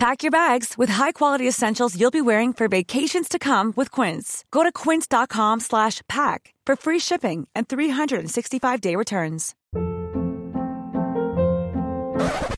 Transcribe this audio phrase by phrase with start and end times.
[0.00, 4.46] Pack your bags with high-quality essentials you'll be wearing for vacations to come with Quince.
[4.50, 9.54] Go to quince.com slash pack for free shipping and 365-day returns.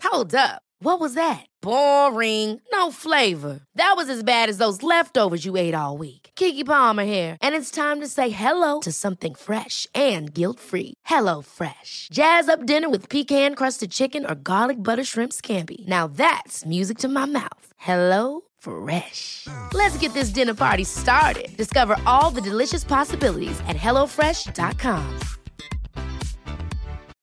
[0.05, 0.63] Hold up.
[0.79, 1.45] What was that?
[1.61, 2.61] Boring.
[2.73, 3.63] No flavor.
[3.75, 6.22] That was as bad as those leftovers you ate all week.
[6.37, 10.95] Kiki Palmer here, and it's time to say hello to something fresh and guilt-free.
[11.07, 12.09] Hello Fresh.
[12.13, 15.87] Jazz up dinner with pecan-crusted chicken or garlic butter shrimp scampi.
[15.87, 17.67] Now that's music to my mouth.
[17.77, 19.47] Hello Fresh.
[19.73, 21.49] Let's get this dinner party started.
[21.57, 25.21] Discover all the delicious possibilities at hellofresh.com.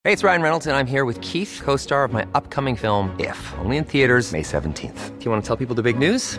[0.04, 3.14] Hey, it's Ryan Reynolds, and I'm here with Keith, co star of my upcoming film,
[3.18, 5.18] If, only in theaters, May 17th.
[5.18, 6.38] Do you want to tell people the big news?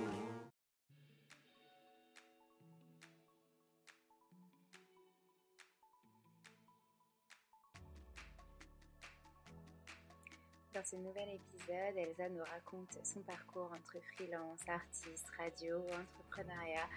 [10.81, 16.87] Dans ce nouvel épisode, Elsa nous raconte son parcours entre freelance, artiste, radio, entrepreneuriat,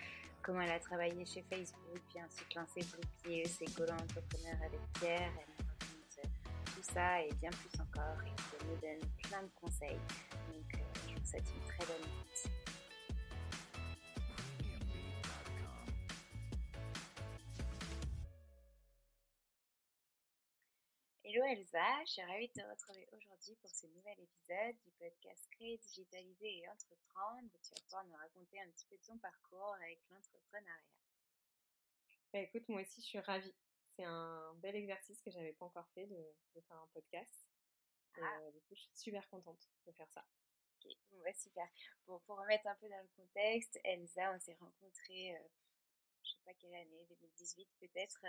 [0.40, 2.80] comment elle a travaillé chez Facebook, puis ensuite lancé
[3.22, 5.30] Blue ses colons entrepreneurs avec Pierre.
[5.38, 8.24] Elle nous raconte tout ça et bien plus encore.
[8.24, 10.00] Et elle nous donne plein de conseils.
[10.48, 12.63] Donc, euh, je vous souhaite une très bonne écoute.
[21.54, 25.78] Elsa, je suis ravie de te retrouver aujourd'hui pour ce nouvel épisode du podcast Créer,
[25.78, 29.74] Digitaliser et Entreprendre où tu vas pouvoir nous raconter un petit peu de ton parcours
[29.74, 30.82] avec l'entrepreneuriat.
[32.32, 33.54] Bah, écoute, moi aussi je suis ravie.
[33.84, 37.46] C'est un bel exercice que j'avais pas encore fait de, de faire un podcast.
[38.16, 38.40] Et, Ah.
[38.42, 40.24] euh, du coup, je suis super contente de faire ça.
[40.84, 41.68] Ok, bon, bah, super.
[42.06, 45.48] Bon, pour remettre un peu dans le contexte, Elsa, on s'est rencontrés, euh,
[46.24, 48.24] je sais pas quelle année, 2018 peut-être,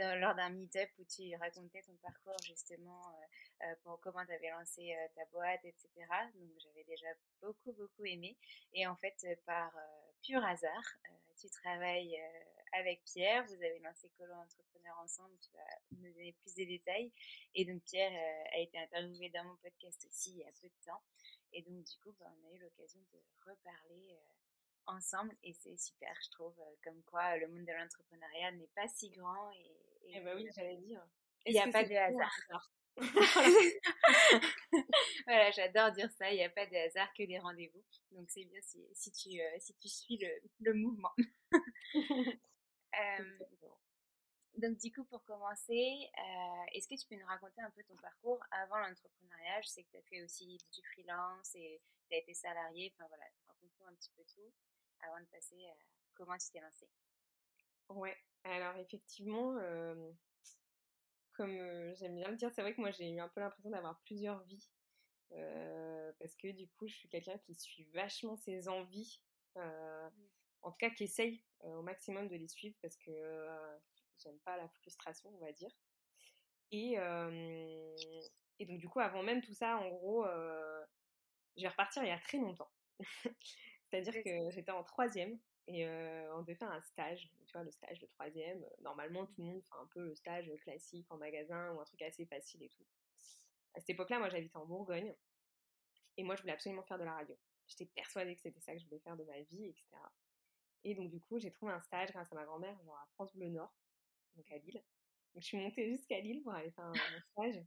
[0.00, 3.22] euh, lors d'un meet-up où tu racontais ton parcours justement euh,
[3.64, 5.88] euh, pour comment tu avais lancé euh, ta boîte, etc.
[6.34, 7.06] Donc j'avais déjà
[7.40, 8.36] beaucoup, beaucoup aimé.
[8.72, 9.72] Et en fait, euh, par
[10.22, 10.84] pur hasard,
[11.40, 12.20] tu travailles
[12.72, 17.12] avec Pierre, vous avez lancé Colo Entrepreneur ensemble, tu vas nous donner plus de détails.
[17.54, 18.12] Et donc Pierre
[18.52, 21.02] a été interviewé dans mon podcast aussi il y a peu de temps.
[21.52, 24.16] Et donc, du coup, bah, on a eu l'occasion de reparler
[24.86, 28.68] ensemble et c'est super, je trouve, euh, comme quoi euh, le monde de l'entrepreneuriat n'est
[28.74, 29.56] pas si grand et,
[30.06, 31.02] et Eh bah oui, j'allais dire.
[31.46, 32.70] il n'y a pas de hasard.
[35.26, 37.82] voilà, j'adore dire ça, il n'y a pas de hasard que des rendez-vous.
[38.10, 40.28] Donc, c'est bien si, si, tu, euh, si tu suis le,
[40.60, 41.12] le mouvement.
[42.94, 43.38] Euh,
[44.58, 47.96] donc, du coup, pour commencer, euh, est-ce que tu peux nous raconter un peu ton
[47.96, 49.62] parcours avant l'entrepreneuriat?
[49.62, 52.92] Je sais que tu as fait aussi du freelance et tu as été salarié.
[52.94, 54.52] Enfin, voilà, raconte-nous un petit peu tout
[55.02, 55.74] avant de passer à
[56.14, 56.88] comment tu t'es lancé.
[57.88, 60.12] Ouais, alors effectivement, euh,
[61.32, 63.70] comme euh, j'aime bien le dire, c'est vrai que moi j'ai eu un peu l'impression
[63.70, 64.70] d'avoir plusieurs vies.
[65.32, 69.22] euh, parce que du coup, je suis quelqu'un qui suit vachement ses envies.
[69.58, 70.10] euh,
[70.62, 73.48] en tout cas, qui essaye au maximum de les suivre parce que
[74.18, 75.70] j'aime pas la frustration, on va dire.
[76.72, 76.96] Et,
[78.58, 80.24] et donc, du coup, avant même tout ça, en gros,
[81.56, 82.70] je vais repartir il y a très longtemps.
[83.92, 87.30] C'est-à-dire que j'étais en troisième et euh, on devait faire un stage.
[87.46, 90.50] Tu vois, le stage de troisième, normalement, tout le monde fait un peu le stage
[90.62, 92.86] classique en magasin ou un truc assez facile et tout.
[93.74, 95.14] À cette époque-là, moi, j'habitais en Bourgogne
[96.16, 97.36] et moi, je voulais absolument faire de la radio.
[97.66, 99.84] J'étais persuadée que c'était ça que je voulais faire de ma vie, etc.
[100.84, 103.36] Et donc, du coup, j'ai trouvé un stage grâce à ma grand-mère, genre à France
[103.36, 103.74] Bleu Nord,
[104.36, 104.82] donc à Lille.
[105.34, 107.62] Donc, je suis montée jusqu'à Lille pour aller faire un, un stage.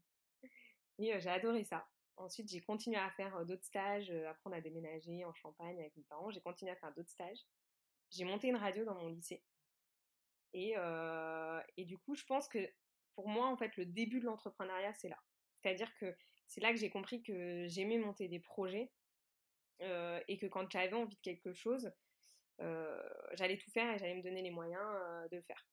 [0.98, 1.88] Et euh, j'ai adoré ça.
[2.18, 6.32] Ensuite, j'ai continué à faire d'autres stages, apprendre à déménager en Champagne avec mes parents.
[6.32, 7.46] J'ai continué à faire d'autres stages.
[8.10, 9.44] J'ai monté une radio dans mon lycée.
[10.54, 10.76] Et,
[11.76, 12.72] et du coup, je pense que
[13.16, 15.22] pour moi, en fait, le début de l'entrepreneuriat, c'est là.
[15.62, 16.16] C'est-à-dire que
[16.48, 18.92] c'est là que j'ai compris que j'aimais monter des projets
[19.82, 21.92] et que quand j'avais envie de quelque chose,
[23.34, 24.86] j'allais tout faire et j'allais me donner les moyens
[25.30, 25.68] de le faire.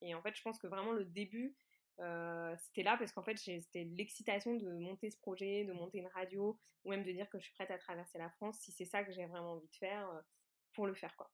[0.00, 1.56] Et en fait, je pense que vraiment le début,
[2.58, 6.58] c'était là parce qu'en fait, c'était l'excitation de monter ce projet, de monter une radio,
[6.84, 9.04] ou même de dire que je suis prête à traverser la France si c'est ça
[9.04, 10.08] que j'ai vraiment envie de faire
[10.72, 11.30] pour le faire, quoi.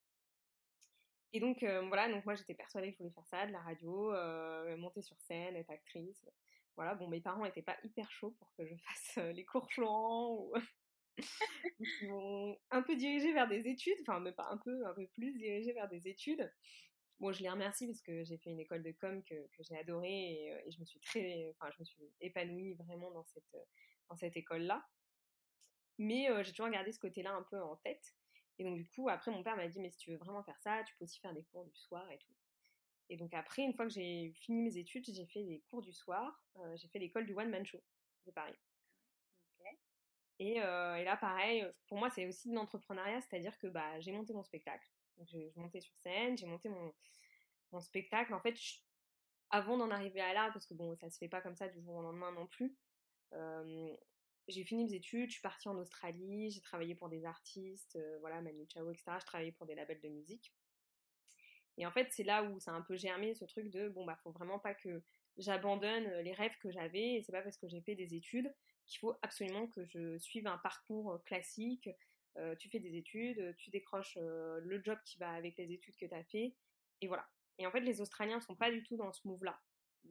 [1.33, 4.11] Et donc, voilà, donc moi j'étais persuadée que je voulais faire ça, de la radio,
[4.77, 6.25] monter sur scène, être actrice.
[6.75, 8.75] Voilà, bon, mes parents n'étaient pas hyper chauds pour que je
[9.15, 10.53] fasse les cours Florent ou.
[11.79, 15.33] Ils un peu dirigée vers des études, enfin, mais pas un peu, un peu plus
[15.33, 16.51] dirigée vers des études.
[17.19, 19.77] Bon, je les remercie parce que j'ai fait une école de com que, que j'ai
[19.77, 20.33] adorée
[20.65, 23.55] et, je me suis très, enfin, je me suis épanouie vraiment dans cette,
[24.09, 24.85] dans cette école-là.
[25.97, 28.15] Mais j'ai toujours gardé ce côté-là un peu en tête.
[28.57, 30.59] Et donc, du coup, après, mon père m'a dit, mais si tu veux vraiment faire
[30.59, 32.33] ça, tu peux aussi faire des cours du soir et tout.
[33.09, 35.93] Et donc, après, une fois que j'ai fini mes études, j'ai fait des cours du
[35.93, 36.43] soir.
[36.75, 37.81] j'ai fait l'école du One Man Show
[38.25, 38.57] de Paris.
[40.39, 44.33] Et, et, là, pareil, pour moi, c'est aussi de l'entrepreneuriat, c'est-à-dire que bah, j'ai monté
[44.33, 44.89] mon spectacle.
[45.17, 46.93] Donc, je, montais sur scène, j'ai monté mon,
[47.71, 48.33] mon, spectacle.
[48.33, 48.55] En fait,
[49.49, 51.81] avant d'en arriver à là, parce que bon, ça se fait pas comme ça du
[51.81, 52.75] jour au lendemain non plus,
[54.47, 58.41] j'ai fini mes études, je suis partie en Australie, j'ai travaillé pour des artistes, voilà,
[58.41, 59.17] Manu Chao, etc.
[59.19, 60.53] Je travaillais pour des labels de musique.
[61.77, 64.05] Et en fait, c'est là où ça a un peu germé ce truc de bon,
[64.05, 65.03] bah, faut vraiment pas que
[65.37, 68.53] j'abandonne les rêves que j'avais, et c'est pas parce que j'ai fait des études
[68.85, 71.89] qu'il faut absolument que je suive un parcours classique.
[72.59, 76.13] Tu fais des études, tu décroches le job qui va avec les études que tu
[76.13, 76.53] as fait,
[77.01, 77.25] et voilà.
[77.57, 79.59] Et en fait, les Australiens sont pas du tout dans ce move-là.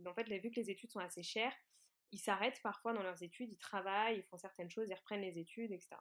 [0.06, 1.54] En fait, vu que les études sont assez chères,
[2.12, 5.38] ils s'arrêtent parfois dans leurs études, ils travaillent, ils font certaines choses, ils reprennent les
[5.38, 5.96] études, etc.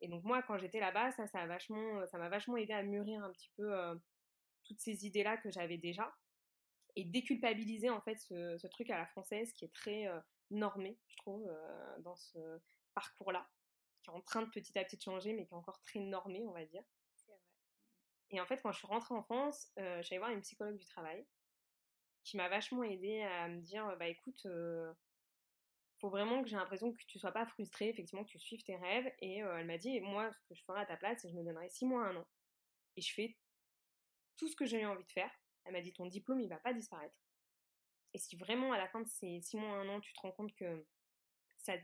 [0.00, 3.22] Et donc moi, quand j'étais là-bas, ça, ça vachement, ça m'a vachement aidé à mûrir
[3.22, 3.72] un petit peu
[4.64, 6.14] toutes ces idées-là que j'avais déjà
[6.96, 10.06] et déculpabiliser en fait ce, truc à la française qui est très
[10.50, 11.50] normé, je trouve,
[12.00, 12.38] dans ce
[12.94, 13.48] parcours-là,
[14.06, 16.44] qui est en train de petit à petit changer, mais qui est encore très normé,
[16.46, 16.82] on va dire.
[17.16, 17.40] C'est vrai.
[18.30, 20.84] Et en fait, quand je suis rentrée en France, euh, j'allais voir une psychologue du
[20.86, 21.26] travail
[22.22, 24.46] qui m'a vachement aidée à me dire, bah écoute,
[26.00, 28.76] faut vraiment que j'ai l'impression que tu sois pas frustrée, effectivement, que tu suives tes
[28.76, 29.12] rêves.
[29.20, 31.38] Et elle m'a dit, moi, ce que je ferais à ta place, c'est que je
[31.38, 32.26] me donnerais six mois, un an.
[32.96, 33.36] Et je fais
[34.36, 35.30] tout ce que j'ai envie de faire.
[35.64, 37.16] Elle m'a dit, ton diplôme, il va pas disparaître.
[38.12, 40.32] Et si vraiment, à la fin de ces six mois, un an, tu te rends
[40.32, 40.84] compte que
[41.58, 41.74] ça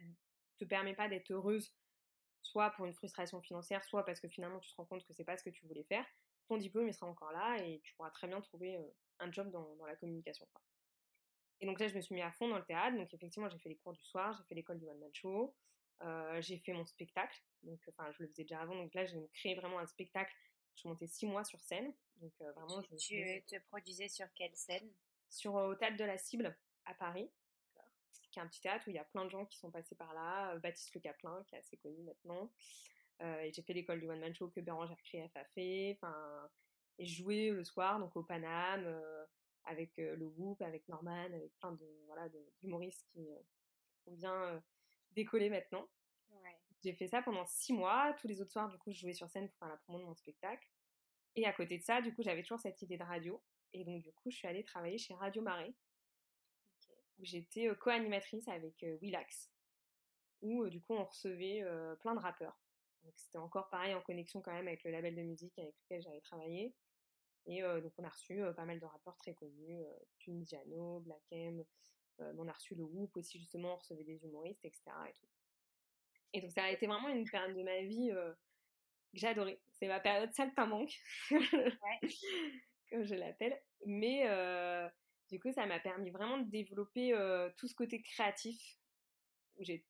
[0.59, 1.73] te permet pas d'être heureuse,
[2.43, 5.25] soit pour une frustration financière, soit parce que finalement, tu te rends compte que c'est
[5.25, 6.07] pas ce que tu voulais faire,
[6.49, 8.79] ton diplôme, il sera encore là et tu pourras très bien trouver
[9.21, 10.47] un job dans, dans la communication.
[11.61, 12.97] Et donc là, je me suis mis à fond dans le théâtre.
[12.97, 15.55] Donc effectivement, j'ai fait les cours du soir, j'ai fait l'école du One Man Show,
[16.03, 17.41] euh, j'ai fait mon spectacle.
[17.63, 18.75] Donc, enfin, je le faisais déjà avant.
[18.75, 20.35] Donc là, j'ai créé vraiment un spectacle.
[20.75, 21.95] Je montais six mois sur scène.
[22.17, 24.91] Donc euh, vraiment, tu, tu te produisais sur quelle scène?
[25.29, 27.31] Sur euh, au théâtre de la Cible à Paris,
[28.33, 29.95] qui est un petit théâtre où il y a plein de gens qui sont passés
[29.95, 30.57] par là.
[30.59, 32.51] Baptiste Le Caplin, qui est assez connu maintenant.
[33.21, 35.99] et j'ai fait l'école du One Man Show que Bérangère Krief a fait.
[36.01, 36.51] Enfin,
[36.99, 39.01] et jouais le soir, donc au Paname
[39.65, 42.29] avec le Whoop, avec Norman, avec plein de voilà
[42.61, 43.21] d'humoristes qui
[44.07, 44.63] ont bien
[45.13, 45.89] décollé maintenant.
[46.83, 48.13] J'ai fait ça pendant six mois.
[48.21, 50.05] Tous les autres soirs, du coup, je jouais sur scène pour faire la promo de
[50.05, 50.67] mon spectacle.
[51.37, 53.41] Et à côté de ça, du coup, j'avais toujours cette idée de radio.
[53.73, 55.73] Et donc, du coup, je suis allée travailler chez Radio Marais,
[57.19, 59.51] où j'étais co-animatrice avec Willax,
[60.41, 61.65] où du coup, on recevait
[62.01, 62.59] plein de rappeurs.
[63.05, 66.03] Donc, c'était encore pareil en connexion quand même avec le label de musique avec lequel
[66.03, 66.75] j'avais travaillé.
[67.47, 69.83] Et donc on a reçu pas mal de rappeurs très connus,
[70.19, 71.65] Tunisiano, Black M,
[72.19, 74.83] on a reçu le Whoop aussi justement, on recevait des humoristes, etc.
[75.09, 75.27] Et, tout.
[76.35, 78.37] et donc ça a été vraiment une période de ma vie que
[79.15, 79.61] j'ai adorée.
[79.73, 80.95] C'est ma période saltimbanque,
[81.33, 82.09] ouais.
[82.91, 83.61] comme je l'appelle.
[83.87, 84.25] Mais
[85.33, 87.13] du coup ça m'a permis vraiment de développer
[87.57, 88.79] tout ce côté créatif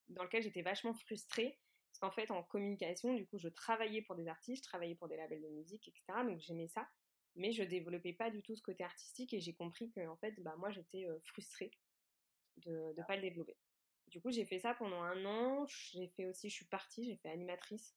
[0.08, 1.60] dans lequel j'étais vachement frustrée.
[1.90, 5.08] Parce qu'en fait, en communication, du coup, je travaillais pour des artistes, je travaillais pour
[5.08, 6.24] des labels de musique, etc.
[6.24, 6.88] Donc j'aimais ça
[7.34, 10.34] mais je développais pas du tout ce côté artistique et j'ai compris que en fait
[10.42, 11.70] bah moi j'étais frustrée
[12.58, 13.56] de ne pas le développer.
[14.08, 17.16] Du coup j'ai fait ça pendant un an, j'ai fait aussi je suis partie, j'ai
[17.16, 17.96] fait animatrice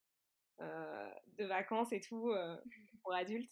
[0.60, 2.34] de vacances et tout
[3.04, 3.52] pour adultes.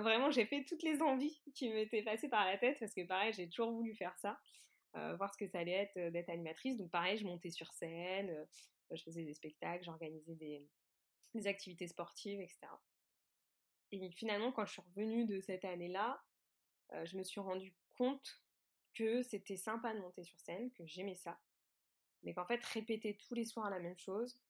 [0.00, 3.32] Vraiment j'ai fait toutes les envies qui m'étaient passées par la tête parce que pareil
[3.32, 4.38] j'ai toujours voulu faire ça,
[4.92, 6.76] voir ce que ça allait être d'être animatrice.
[6.76, 8.46] Donc pareil je montais sur scène,
[8.90, 10.68] je faisais des spectacles, j'organisais des,
[11.46, 12.60] activités sportives, etc.
[13.90, 16.22] Et finalement, quand je suis revenue de cette année-là,
[16.92, 18.40] euh, je me suis rendu compte
[18.94, 21.40] que c'était sympa de monter sur scène, que j'aimais ça,
[22.22, 24.40] mais qu'en fait, répéter tous les soirs la même chose,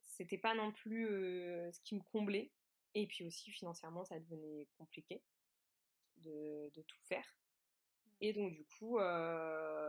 [0.00, 2.52] c'était pas non plus ce qui me comblait.
[2.94, 5.22] Et puis aussi, financièrement, ça devenait compliqué
[6.18, 7.36] de, de tout faire.
[8.20, 8.98] Et donc, du coup,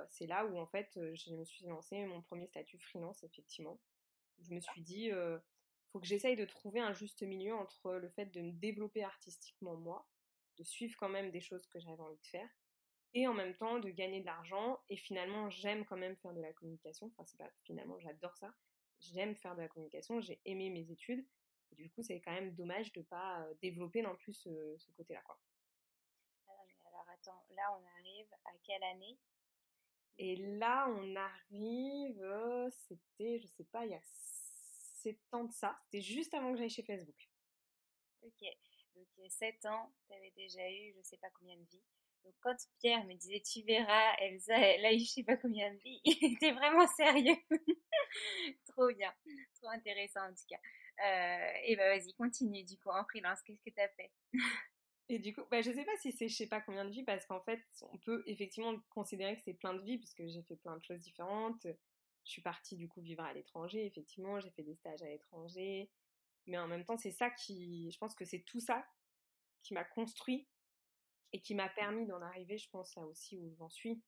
[0.07, 3.79] c'est là où, en fait, je me suis lancé mon premier statut freelance, effectivement.
[4.39, 5.41] Je me suis dit, il
[5.91, 9.75] faut que j'essaye de trouver un juste milieu entre le fait de me développer artistiquement,
[9.75, 10.07] moi,
[10.57, 12.49] de suivre quand même des choses que j'avais envie de faire,
[13.13, 14.81] et en même temps de gagner de l'argent.
[14.89, 17.07] Et finalement, j'aime quand même faire de la communication.
[17.07, 18.53] Enfin, c'est pas finalement, j'adore ça.
[18.99, 21.25] J'aime faire de la communication, j'ai aimé mes études.
[21.71, 25.21] Et du coup, c'est quand même dommage de pas développer non plus ce, ce côté-là,
[25.23, 25.39] quoi.
[26.85, 29.17] alors attends, là on arrive à quelle année?
[30.17, 35.77] Et là, on arrive, c'était, je sais pas, il y a 7 ans de ça.
[35.83, 37.29] C'était juste avant que j'aille chez Facebook.
[38.23, 38.41] Ok,
[38.95, 41.65] donc il y a 7 ans, tu avais déjà eu je sais pas combien de
[41.65, 41.83] vies.
[42.23, 45.71] Donc quand Pierre me disait tu verras, Elsa, elle a eu je sais pas combien
[45.71, 47.37] de vies, il était vraiment sérieux.
[48.67, 49.13] trop bien,
[49.55, 50.59] trop intéressant en tout cas.
[51.03, 54.11] Euh, et bah vas-y, continue du coup en freelance, qu'est-ce que tu as fait?
[55.07, 57.03] Et du coup, bah, je sais pas si c'est je sais pas combien de vies,
[57.03, 60.55] parce qu'en fait, on peut effectivement considérer que c'est plein de vies, puisque j'ai fait
[60.55, 61.67] plein de choses différentes.
[62.23, 65.91] Je suis partie du coup vivre à l'étranger, effectivement, j'ai fait des stages à l'étranger.
[66.47, 68.85] Mais en même temps, c'est ça qui, je pense que c'est tout ça
[69.61, 70.47] qui m'a construit
[71.33, 74.01] et qui m'a permis d'en arriver, je pense, là aussi où j'en suis.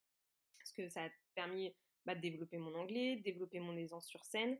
[0.59, 1.75] Parce que ça a permis
[2.05, 4.59] bah, de développer mon anglais, de développer mon aisance sur scène,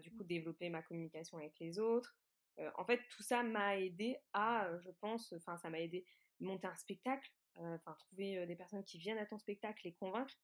[0.00, 2.16] du coup, développer ma communication avec les autres.
[2.58, 6.04] Euh, en fait, tout ça m'a aidé à, euh, je pense, enfin, ça m'a aidé
[6.40, 10.34] à monter un spectacle, enfin, trouver des personnes qui viennent à ton spectacle, les convaincre,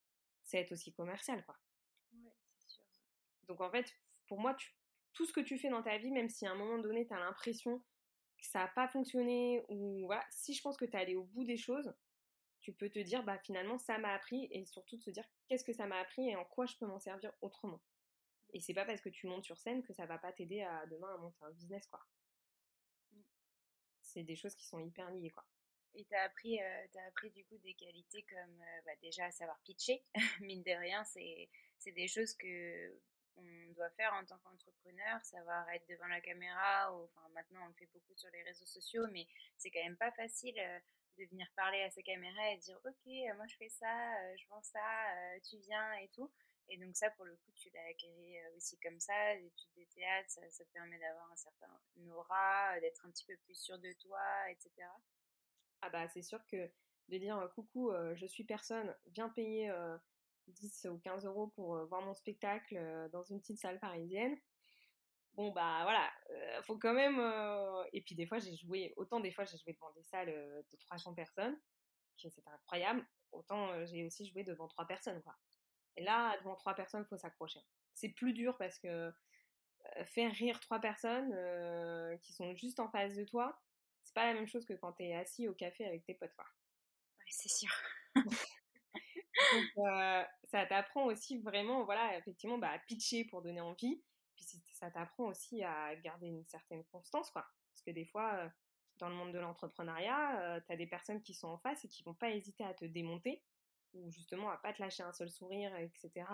[0.43, 1.57] c'est être aussi commercial, quoi.
[2.13, 2.85] Ouais, c'est sûr.
[3.49, 3.93] Donc, en fait,
[4.27, 4.57] pour moi,
[5.13, 7.15] tout ce que tu fais dans ta vie, même si à un moment donné, tu
[7.15, 7.79] as l'impression
[8.39, 11.25] que ça n'a pas fonctionné ou voilà, si je pense que tu es allé au
[11.25, 11.95] bout des choses,
[12.61, 15.65] tu peux te dire bah finalement ça m'a appris et surtout de se dire qu'est-ce
[15.65, 17.81] que ça m'a appris et en quoi je peux m'en servir autrement.
[18.57, 20.87] Et c'est pas parce que tu montes sur scène que ça va pas t'aider à
[20.87, 22.01] demain à monter un business quoi.
[23.13, 23.21] Mmh.
[24.01, 25.45] C'est des choses qui sont hyper liées quoi.
[25.95, 29.61] Et t'as appris, euh, as appris du coup des qualités comme euh, bah, déjà savoir
[29.61, 30.03] pitcher,
[30.41, 32.99] mine de rien, c'est des choses que
[33.37, 37.69] on doit faire en tant qu'entrepreneur, savoir être devant la caméra, ou, enfin maintenant on
[37.69, 39.27] le fait beaucoup sur les réseaux sociaux, mais
[39.59, 40.79] c'est quand même pas facile euh,
[41.19, 44.49] de venir parler à sa caméra et dire ok moi je fais ça, euh, je
[44.49, 46.31] vends ça, euh, tu viens et tout.
[46.69, 50.31] Et donc ça pour le coup tu l'as acquis aussi comme ça, l'étude de théâtre,
[50.31, 51.69] ça, ça permet d'avoir un certain
[52.13, 54.21] aura, d'être un petit peu plus sûr de toi,
[54.51, 54.71] etc.
[55.83, 56.71] Ah bah c'est sûr que
[57.09, 59.73] de dire coucou je suis personne, viens payer
[60.49, 64.37] 10 ou 15 euros pour voir mon spectacle dans une petite salle parisienne.
[65.35, 66.11] Bon, bah voilà,
[66.63, 67.21] faut quand même.
[67.93, 70.77] Et puis des fois, j'ai joué, autant des fois, j'ai joué devant des salles de
[70.79, 71.61] 300 personnes,
[72.17, 75.37] c'était incroyable, autant j'ai aussi joué devant 3 personnes, quoi.
[75.97, 77.61] Et là, devant 3 personnes, faut s'accrocher.
[77.95, 79.13] C'est plus dur parce que
[80.05, 81.31] faire rire 3 personnes
[82.21, 83.61] qui sont juste en face de toi,
[84.03, 86.45] c'est pas la même chose que quand t'es assis au café avec tes potes, quoi.
[87.19, 87.71] Ouais, c'est sûr.
[89.53, 94.03] Donc, euh, ça t'apprend aussi vraiment, voilà, effectivement, bah, à pitcher pour donner envie.
[94.35, 97.47] Puis ça t'apprend aussi à garder une certaine constance, quoi.
[97.73, 98.49] Parce que des fois, euh,
[98.99, 101.89] dans le monde de l'entrepreneuriat, euh, tu as des personnes qui sont en face et
[101.89, 103.43] qui vont pas hésiter à te démonter
[103.95, 106.27] ou justement à pas te lâcher un seul sourire, etc.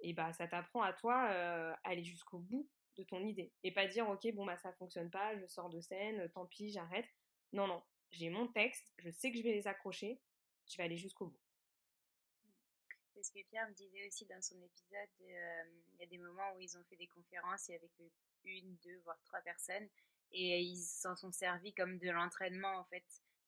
[0.00, 3.86] Et bah, ça t'apprend à toi à aller jusqu'au bout de ton idée et pas
[3.86, 7.08] dire ok bon bah ça fonctionne pas, je sors de scène, tant pis, j'arrête.
[7.52, 10.20] Non non, j'ai mon texte, je sais que je vais les accrocher,
[10.66, 11.40] je vais aller jusqu'au bout.
[13.14, 15.08] C'est ce que Pierre me disait aussi dans son épisode.
[15.22, 17.90] Euh, il y a des moments où ils ont fait des conférences avec
[18.44, 19.88] une, deux, voire trois personnes
[20.32, 23.04] et ils s'en sont servis comme de l'entraînement en fait,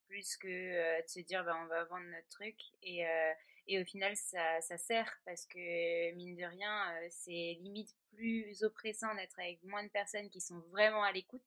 [0.09, 3.33] plus que euh, de se dire bah, on va vendre notre truc et, euh,
[3.67, 9.15] et au final ça, ça, sert parce que mine de rien c'est limite plus oppressant
[9.15, 11.43] d'être avec moins de personnes qui sont vraiment à l'écoute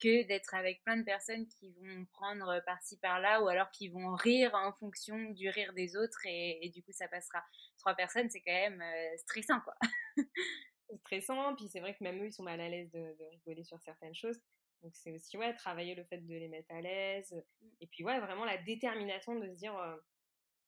[0.00, 4.14] que d'être avec plein de personnes qui vont prendre par-ci par-là ou alors qui vont
[4.14, 7.42] rire en fonction du rire des autres et, du coup ça passera.
[7.78, 9.74] Trois personnes, c'est quand même euh, stressant quoi.
[11.00, 13.80] stressant, puis c'est vrai que même eux ils sont mal à l'aise de, rigoler sur
[13.80, 14.40] certaines choses.
[14.84, 17.68] Donc c'est aussi ouais travailler le fait de les mettre à l'aise mm.
[17.80, 19.96] et puis ouais vraiment la détermination de se dire euh,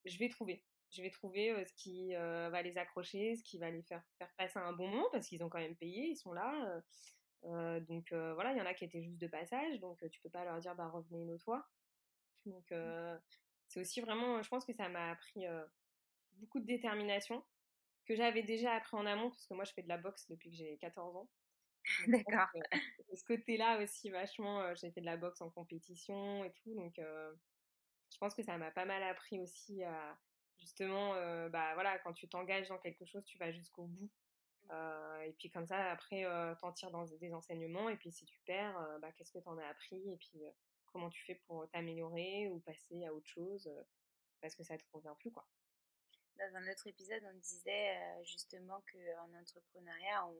[0.05, 3.69] je vais trouver, je vais trouver euh, ce qui va les accrocher, ce qui va
[3.69, 6.33] les faire faire passer un bon moment parce qu'ils ont quand même payé, ils sont
[6.33, 6.81] là.
[7.43, 10.43] Donc voilà, il y en a qui étaient juste de passage, donc tu peux pas
[10.43, 11.67] leur dire bah revenez une autre fois.
[12.45, 13.19] Donc mmh.
[13.67, 15.45] c'est aussi vraiment, je pense que ça m'a appris
[16.33, 17.43] beaucoup de détermination
[18.07, 20.49] que j'avais déjà appris en amont parce que moi je fais de la boxe depuis
[20.49, 21.29] que j'ai 14 ans.
[22.07, 22.49] D'accord.
[23.13, 28.17] ce côté-là aussi vachement, j'ai fait de la boxe en compétition et tout, donc je
[28.19, 30.17] pense que ça m'a pas mal appris aussi à,
[30.59, 31.13] justement,
[31.49, 34.09] bah voilà, quand tu t'engages dans quelque chose, tu vas jusqu'au bout.
[34.69, 35.21] Mmh.
[35.25, 36.25] et puis comme ça, après,
[36.59, 37.89] t'en tires dans des enseignements.
[37.89, 40.41] Et puis si tu perds, bah, qu'est-ce que t'en as appris Et puis
[40.87, 43.69] comment tu fais pour t'améliorer ou passer à autre chose
[44.41, 45.47] parce que ça te convient plus, quoi.
[46.37, 50.37] Dans un autre épisode, on disait justement qu'en entrepreneuriat, on,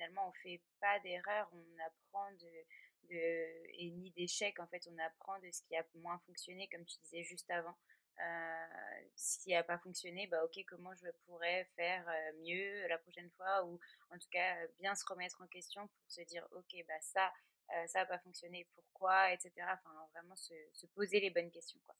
[0.00, 2.64] finalement, on fait pas d'erreur, on apprend de,
[3.10, 4.58] et ni d'échecs.
[4.58, 7.76] En fait, on apprend de ce qui a moins fonctionné, comme tu disais juste avant.
[8.18, 13.30] Euh, ce n'a pas fonctionné, bah ok, comment je pourrais faire euh, mieux la prochaine
[13.30, 13.80] fois ou
[14.10, 17.32] en tout cas bien se remettre en question pour se dire ok, bah ça,
[17.74, 19.52] euh, ça n'a pas fonctionné, pourquoi, etc.
[19.72, 21.96] Enfin, vraiment se, se, poser les bonnes questions, quoi.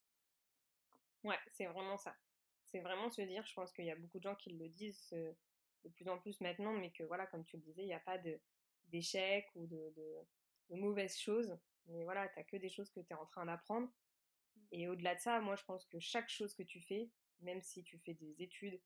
[1.24, 2.14] Ouais, c'est vraiment ça.
[2.66, 5.14] C'est vraiment se dire, je pense qu'il y a beaucoup de gens qui le disent
[5.84, 8.00] de plus en plus maintenant, mais que voilà, comme tu le disais, il n'y a
[8.00, 8.18] pas
[8.86, 11.58] d'échecs ou de, de, mauvaises choses.
[11.86, 13.88] Mais voilà, tu n'as que des choses que tu es en train d'apprendre.
[13.88, 14.60] Mmh.
[14.72, 17.10] Et au-delà de ça, moi, je pense que chaque chose que tu fais,
[17.40, 18.80] même si tu fais des études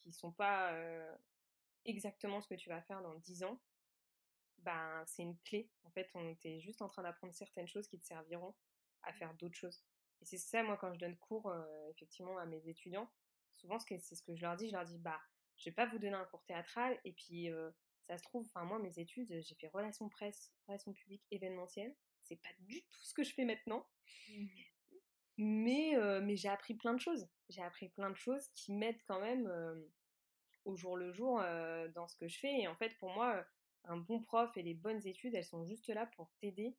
[0.00, 0.74] qui sont pas
[1.84, 3.60] exactement ce que tu vas faire dans 10 ans,
[4.58, 5.70] ben, c'est une clé.
[5.84, 8.54] En fait, on était juste en train d'apprendre certaines choses qui te serviront
[9.02, 9.84] à faire d'autres choses.
[10.20, 11.52] Et c'est ça, moi, quand je donne cours,
[11.90, 13.10] effectivement, à mes étudiants,
[13.54, 14.68] souvent, c'est ce que je leur dis.
[14.68, 15.20] Je leur dis, bah,
[15.58, 16.98] je vais pas vous donner un cours théâtral.
[17.04, 17.48] Et puis,
[18.06, 21.94] ça se trouve, enfin, moi, mes études, j'ai fait relations presse, relations publiques, événementielles.
[22.20, 23.86] C'est pas du tout ce que je fais maintenant.
[24.30, 24.46] Mmh.
[25.38, 27.28] Mais, mais j'ai appris plein de choses.
[27.48, 29.50] J'ai appris plein de choses qui m'aident quand même
[30.64, 31.38] au jour le jour
[31.94, 32.60] dans ce que je fais.
[32.60, 33.44] Et en fait, pour moi,
[33.84, 36.76] un bon prof et les bonnes études, elles sont juste là pour t'aider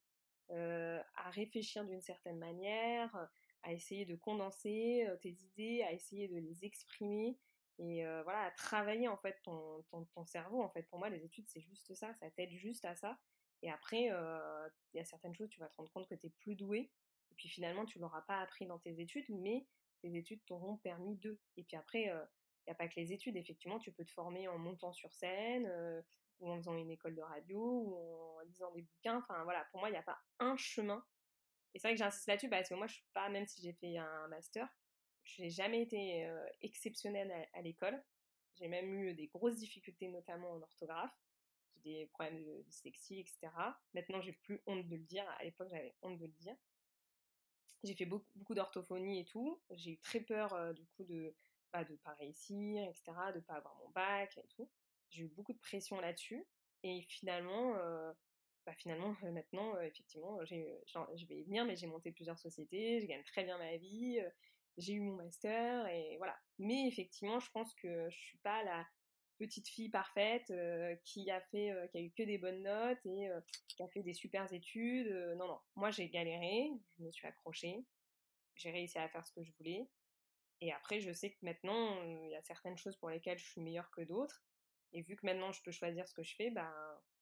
[0.49, 3.29] à réfléchir d'une certaine manière,
[3.63, 7.37] à essayer de condenser tes idées, à essayer de les exprimer
[7.79, 9.83] et voilà, à travailler en fait ton,
[10.25, 10.61] cerveau.
[10.61, 13.17] En fait, pour moi, les études, c'est juste ça, ça t'aide juste à ça.
[13.61, 16.29] Et après, il y a certaines choses, tu vas te rendre compte que tu es
[16.29, 16.91] plus doué,
[17.31, 19.65] et puis finalement, tu l'auras pas appris dans tes études, mais
[20.01, 21.39] tes études t'auront permis de.
[21.57, 24.47] Et puis après, il n'y a pas que les études, effectivement, tu peux te former
[24.49, 25.71] en montant sur scène,
[26.39, 29.17] ou en faisant une école de radio, ou en lisant des bouquins.
[29.17, 31.03] Enfin voilà, pour moi, il n'y a pas un chemin.
[31.73, 33.73] Et c'est vrai que j'insiste là-dessus parce que moi, je suis pas, même si j'ai
[33.73, 34.67] fait un master,
[35.35, 36.27] je n'ai jamais été
[36.61, 38.01] exceptionnelle à, l'école.
[38.55, 41.15] J'ai même eu des grosses difficultés, notamment en orthographe.
[41.75, 43.39] J'ai des problèmes de dyslexie, etc.
[43.93, 45.27] Maintenant, j'ai plus honte de le dire.
[45.39, 46.55] À l'époque, j'avais honte de le dire.
[47.83, 49.61] J'ai fait beaucoup, d'orthophonie et tout.
[49.71, 51.33] J'ai eu très peur, du coup, de
[51.71, 54.69] bah, pas réussir, etc., de pas avoir mon bac et tout.
[55.09, 56.45] J'ai eu beaucoup de pression là-dessus.
[56.83, 57.75] Et finalement,
[58.65, 60.55] bah, finalement, maintenant, effectivement, je
[61.25, 64.19] vais y venir, mais j'ai monté plusieurs sociétés, je gagne très bien ma vie,
[64.77, 66.37] j'ai eu mon master et voilà.
[66.57, 68.85] Mais effectivement, je pense que je suis pas la
[69.39, 73.03] petite fille parfaite euh, qui a fait, euh, qui a eu que des bonnes notes
[73.05, 75.09] et euh, qui a fait des super études.
[75.37, 75.59] non, non.
[75.75, 77.85] Moi, j'ai galéré, je me suis accrochée,
[78.55, 79.87] j'ai réussi à faire ce que je voulais.
[80.61, 83.61] Et après, je sais que maintenant, il y a certaines choses pour lesquelles je suis
[83.61, 84.43] meilleure que d'autres.
[84.91, 86.73] Et vu que maintenant, je peux choisir ce que je fais, ben,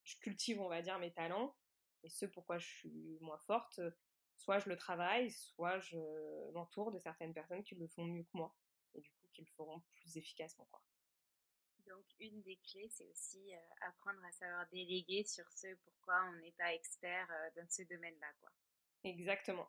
[0.04, 1.56] je cultive, on va dire, mes talents.
[2.04, 3.80] Et ce pourquoi je suis moins forte,
[4.48, 5.98] soit je le travaille, soit je
[6.54, 8.56] m'entoure de certaines personnes qui le font mieux que moi
[8.94, 10.66] et du coup qui le feront plus efficacement.
[10.72, 10.82] Quoi.
[11.86, 16.40] Donc une des clés, c'est aussi euh, apprendre à savoir déléguer sur ce pourquoi on
[16.40, 18.28] n'est pas expert euh, dans ce domaine-là.
[18.40, 18.50] quoi.
[19.04, 19.68] Exactement.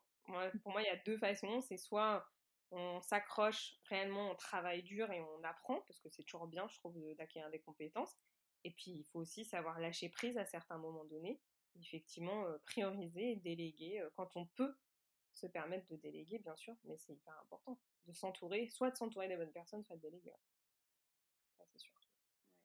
[0.63, 1.61] pour moi, il y a deux façons.
[1.61, 2.25] C'est soit
[2.71, 6.77] on s'accroche réellement, on travaille dur et on apprend, parce que c'est toujours bien, je
[6.77, 8.17] trouve, d'acquérir des compétences.
[8.63, 11.41] Et puis, il faut aussi savoir lâcher prise à certains moments donnés
[11.77, 14.77] effectivement prioriser et déléguer quand on peut
[15.39, 19.29] se permettre de déléguer, bien sûr, mais c'est hyper important de s'entourer, soit de s'entourer
[19.29, 20.33] des bonnes personnes, soit de déléguer.
[21.57, 21.95] Ça, c'est sûr.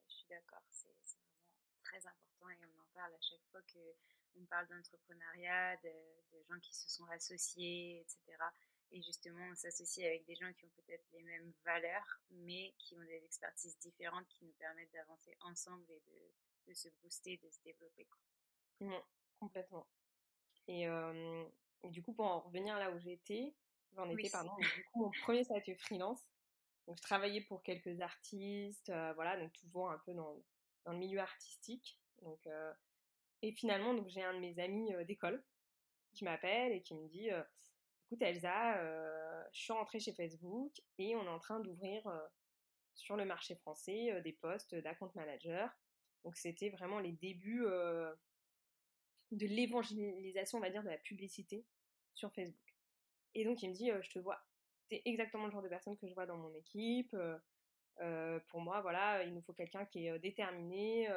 [0.08, 4.44] je suis d'accord, c'est vraiment très important et on en parle à chaque fois qu'on
[4.46, 5.92] parle d'entrepreneuriat, de,
[6.32, 8.18] de, gens qui se sont associés, etc.
[8.90, 12.96] Et justement, on s'associe avec des gens qui ont peut-être les mêmes valeurs, mais qui
[12.96, 17.50] ont des expertises différentes qui nous permettent d'avancer ensemble et de, de se booster, de
[17.50, 18.06] se développer.
[18.80, 19.02] Non,
[19.38, 19.86] complètement.
[20.68, 20.86] Et,
[21.84, 23.54] du coup, pour en revenir là où j'étais,
[23.92, 26.22] j'en étais, pardon, du coup, mon premier statut freelance.
[26.86, 30.42] Donc, je travaillais pour quelques artistes, voilà, donc toujours un peu dans,
[30.84, 31.98] dans le milieu artistique.
[32.22, 32.46] Donc,
[33.42, 35.42] et finalement, donc j'ai un de mes amis d'école
[36.14, 37.28] qui m'appelle et qui me dit
[38.06, 38.78] Écoute, Elsa,
[39.52, 42.02] je suis rentrée chez Facebook et on est en train d'ouvrir
[42.94, 45.70] sur le marché français des postes d'account manager.
[46.24, 47.66] Donc, c'était vraiment les débuts
[49.34, 51.64] de l'évangélisation, on va dire, de la publicité
[52.14, 52.74] sur Facebook.
[53.34, 54.40] Et donc il me dit, je te vois,
[54.88, 57.16] c'est exactement le genre de personne que je vois dans mon équipe.
[58.48, 61.08] pour moi, voilà, il nous faut quelqu'un qui est déterminé,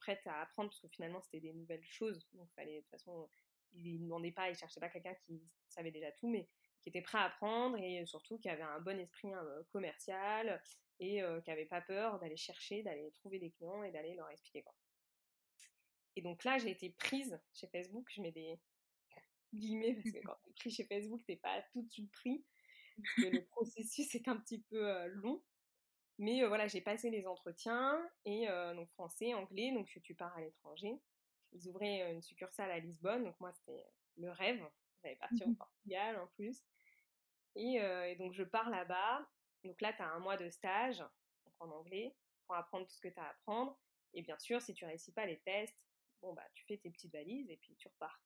[0.00, 2.26] prêt à apprendre, parce que finalement c'était des nouvelles choses.
[2.34, 3.28] Donc fallait, de toute façon,
[3.72, 6.48] il ne demandait pas, il cherchait pas quelqu'un qui savait déjà tout, mais
[6.82, 9.30] qui était prêt à apprendre et surtout qui avait un bon esprit
[9.72, 10.62] commercial
[11.00, 14.62] et qui n'avait pas peur d'aller chercher, d'aller trouver des clients et d'aller leur expliquer
[14.62, 14.74] quoi.
[16.18, 18.04] Et donc là, j'ai été prise chez Facebook.
[18.10, 18.58] Je mets des
[19.54, 22.44] guillemets parce que quand tu es pris chez Facebook, t'es pas tout de suite pris.
[22.96, 25.40] Parce que le processus est un petit peu long.
[26.18, 29.70] Mais voilà, j'ai passé les entretiens et donc français, anglais.
[29.70, 31.00] Donc tu pars à l'étranger.
[31.52, 33.22] Ils ouvraient une succursale à Lisbonne.
[33.22, 34.60] Donc moi, c'était le rêve.
[35.04, 36.64] J'avais parti au Portugal en plus.
[37.54, 39.24] Et, et donc je pars là-bas.
[39.62, 43.00] Donc là, tu as un mois de stage donc en anglais pour apprendre tout ce
[43.00, 43.78] que tu as à apprendre.
[44.14, 45.87] Et bien sûr, si tu réussis pas les tests,
[46.20, 48.20] bon bah tu fais tes petites valises et puis tu repars.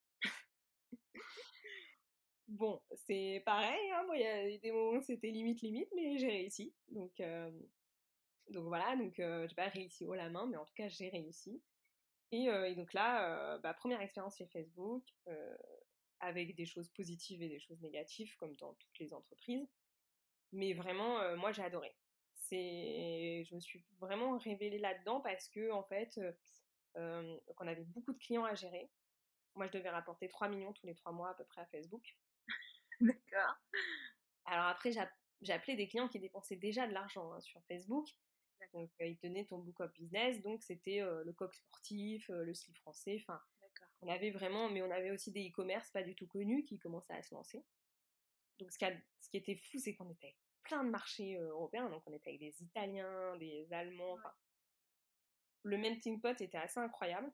[2.52, 6.18] bon, c'est pareil, hein, moi il y a des moments où c'était limite limite, mais
[6.18, 6.74] j'ai réussi.
[6.88, 7.50] Donc, euh,
[8.50, 11.08] donc voilà, donc euh, j'ai pas réussi haut la main, mais en tout cas j'ai
[11.08, 11.62] réussi.
[12.30, 15.04] Et, euh, donc là, bah, première expérience chez Facebook,
[16.20, 19.68] avec des choses positives et des choses négatives, comme dans toutes les entreprises.
[20.52, 21.94] Mais vraiment, moi j'ai adoré.
[22.34, 26.18] C'est, je me suis vraiment révélée là-dedans parce que en fait,
[26.94, 28.90] donc on avait beaucoup de clients à gérer.
[29.54, 32.16] Moi, je devais rapporter 3 millions tous les 3 mois à peu près à Facebook.
[33.00, 33.56] D'accord.
[34.46, 34.92] Alors après,
[35.40, 38.08] j'appelais des clients qui dépensaient déjà de l'argent hein, sur Facebook.
[38.72, 40.40] Donc, ils tenaient ton book of business.
[40.40, 43.18] Donc, c'était le coq sportif, le slip français.
[43.20, 43.40] Enfin,
[44.00, 47.12] on avait vraiment, mais on avait aussi des e-commerce pas du tout connus qui commençaient
[47.14, 47.62] à se lancer.
[48.58, 48.78] Donc, ce,
[49.20, 51.90] ce qui était fou, c'est qu'on était avec plein de marchés européens.
[51.90, 54.14] Donc, on était avec des Italiens, des Allemands.
[54.14, 54.32] Enfin,
[55.62, 57.32] le melting pot était assez incroyable.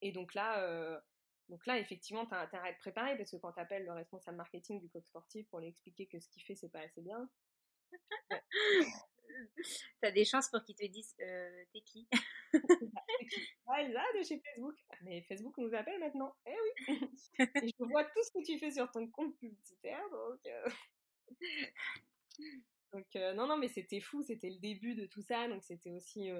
[0.00, 0.98] Et donc là, euh,
[1.48, 3.92] donc là effectivement, tu as intérêt à être préparé parce que quand tu appelles le
[3.92, 7.02] responsable marketing du coq sportif pour lui expliquer que ce qu'il fait, c'est pas assez
[7.02, 7.28] bien.
[9.30, 12.08] tu as des chances pour qu'il te dise euh, T'es qui?
[13.66, 14.76] Ah, Elsa de chez Facebook.
[15.02, 16.36] Mais Facebook nous appelle maintenant.
[16.46, 16.98] Eh oui
[17.64, 20.38] Et je vois tout ce que tu fais sur ton compte publicitaire, donc.
[20.46, 20.68] Euh.
[22.92, 26.30] Donc, non, non, mais c'était fou, c'était le début de tout ça, donc c'était aussi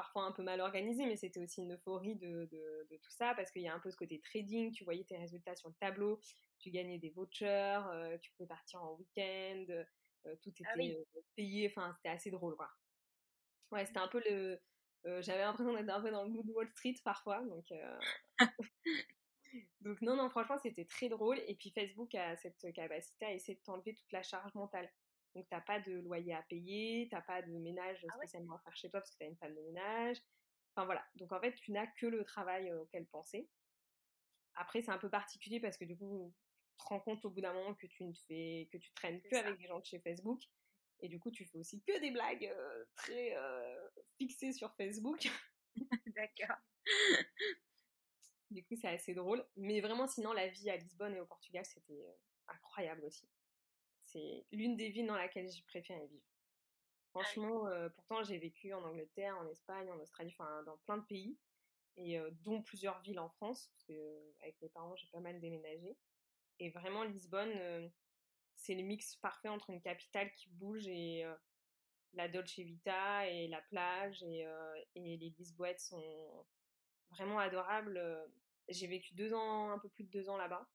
[0.00, 3.50] parfois un peu mal organisé, mais c'était aussi une euphorie de, de, tout ça parce
[3.50, 4.72] qu'il y a un peu ce côté trading.
[4.72, 6.18] Tu voyais tes résultats sur le tableau,
[6.58, 9.84] tu gagnais des vouchers, euh, tu pouvais partir en week-end, euh,
[10.42, 11.68] tout ah était euh, payé.
[11.68, 12.70] Enfin, c'était assez drôle, quoi.
[13.72, 14.58] Ouais, c'était un peu le.
[15.20, 17.66] J'avais l'impression d'être un peu dans le mood Wall Street parfois, donc.
[19.82, 21.38] donc non, non, franchement, c'était très drôle.
[21.46, 24.90] Et puis Facebook a cette capacité à essayer de t'enlever toute la charge mentale.
[25.34, 28.56] Donc, tu n'as pas de loyer à payer, tu n'as pas de ménage ah spécialement
[28.56, 30.16] à faire chez toi parce que tu as une femme de ménage.
[30.74, 31.04] Enfin, voilà.
[31.14, 33.48] Donc, en fait, tu n'as que le travail auquel penser.
[34.54, 36.34] Après, c'est un peu particulier parce que du coup,
[36.76, 39.22] tu te rends compte au bout d'un moment que tu ne fais, que tu traînes
[39.22, 40.42] que avec des gens de chez Facebook.
[41.00, 42.52] Et du coup, tu fais aussi que des blagues
[42.96, 43.36] très
[44.18, 45.28] fixées sur Facebook.
[46.16, 46.56] D'accord.
[48.50, 49.46] du coup, c'est assez drôle.
[49.56, 52.04] Mais vraiment, sinon, la vie à Lisbonne et au Portugal, c'était
[52.48, 53.28] incroyable aussi
[54.12, 56.24] c'est l'une des villes dans laquelle j'ai préféré vivre.
[56.24, 60.98] Ah Franchement, euh, pourtant j'ai vécu en Angleterre, en Espagne, en Australie, enfin dans plein
[60.98, 61.36] de pays,
[61.96, 65.20] et euh, dont plusieurs villes en France, parce que euh, avec mes parents j'ai pas
[65.20, 65.96] mal déménagé.
[66.58, 67.90] Et vraiment Lisbonne,
[68.54, 71.24] c'est le mix parfait entre une capitale qui bouge et
[72.12, 74.46] la Dolce Vita et la plage et,
[74.94, 76.46] et les Lisboètes sont
[77.12, 77.98] vraiment adorables.
[78.68, 80.68] J'ai vécu deux ans, un peu plus de deux ans là-bas.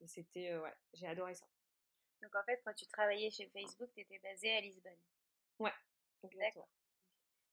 [0.00, 1.46] Et c'était, ouais, j'ai adoré ça.
[2.22, 5.00] Donc en fait, quand tu travaillais chez Facebook, tu étais basée à Lisbonne.
[5.58, 5.72] Ouais,
[6.22, 6.68] exactement.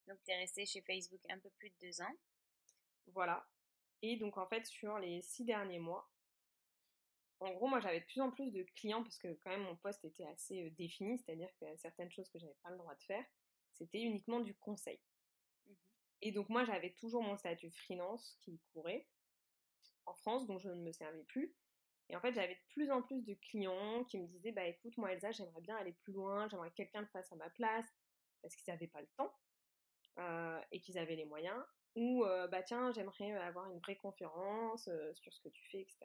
[0.08, 2.16] Donc tu es resté chez Facebook un peu plus de deux ans.
[3.08, 3.48] Voilà.
[4.02, 6.10] Et donc en fait, sur les six derniers mois,
[7.40, 9.76] en gros, moi j'avais de plus en plus de clients parce que quand même mon
[9.76, 12.78] poste était assez euh, défini, c'est-à-dire qu'il y a certaines choses que j'avais pas le
[12.78, 13.24] droit de faire,
[13.74, 15.00] c'était uniquement du conseil.
[15.66, 15.74] Mmh
[16.22, 19.08] Et donc moi j'avais toujours mon statut freelance qui courait
[20.06, 21.54] en France, dont je ne me servais plus.
[22.10, 24.96] Et en fait, j'avais de plus en plus de clients qui me disaient, bah écoute,
[24.98, 27.86] moi Elsa, j'aimerais bien aller plus loin, j'aimerais que quelqu'un le fasse à ma place,
[28.42, 29.34] parce qu'ils n'avaient pas le temps
[30.20, 31.62] euh, et qu'ils avaient les moyens.
[31.96, 35.82] Ou, euh, bah tiens, j'aimerais avoir une vraie conférence euh, sur ce que tu fais,
[35.82, 35.98] etc.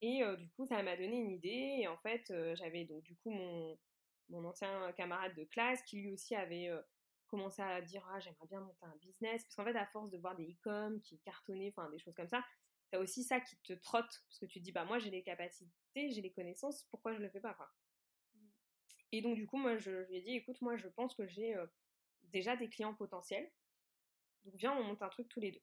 [0.00, 1.78] Et, du coup, ça m'a donné une idée.
[1.80, 3.76] Et en fait, j'avais donc du coup mon,
[4.28, 6.70] mon ancien camarade de classe qui lui aussi avait
[7.26, 9.42] commencé à dire, ah, j'aimerais bien monter un business.
[9.42, 12.28] Parce qu'en fait, à force de voir des e-com qui cartonnaient, enfin des choses comme
[12.28, 12.44] ça,
[12.90, 15.10] tu as aussi ça qui te trotte, parce que tu te dis, bah moi j'ai
[15.10, 17.70] les capacités, j'ai les connaissances, pourquoi je le fais pas quoi.
[18.34, 18.48] Mmh.
[19.12, 21.54] Et donc du coup, moi je, lui ai dit, écoute, moi je pense que j'ai
[21.56, 21.66] euh,
[22.24, 23.50] déjà des clients potentiels,
[24.44, 25.62] donc viens, on monte un truc tous les deux.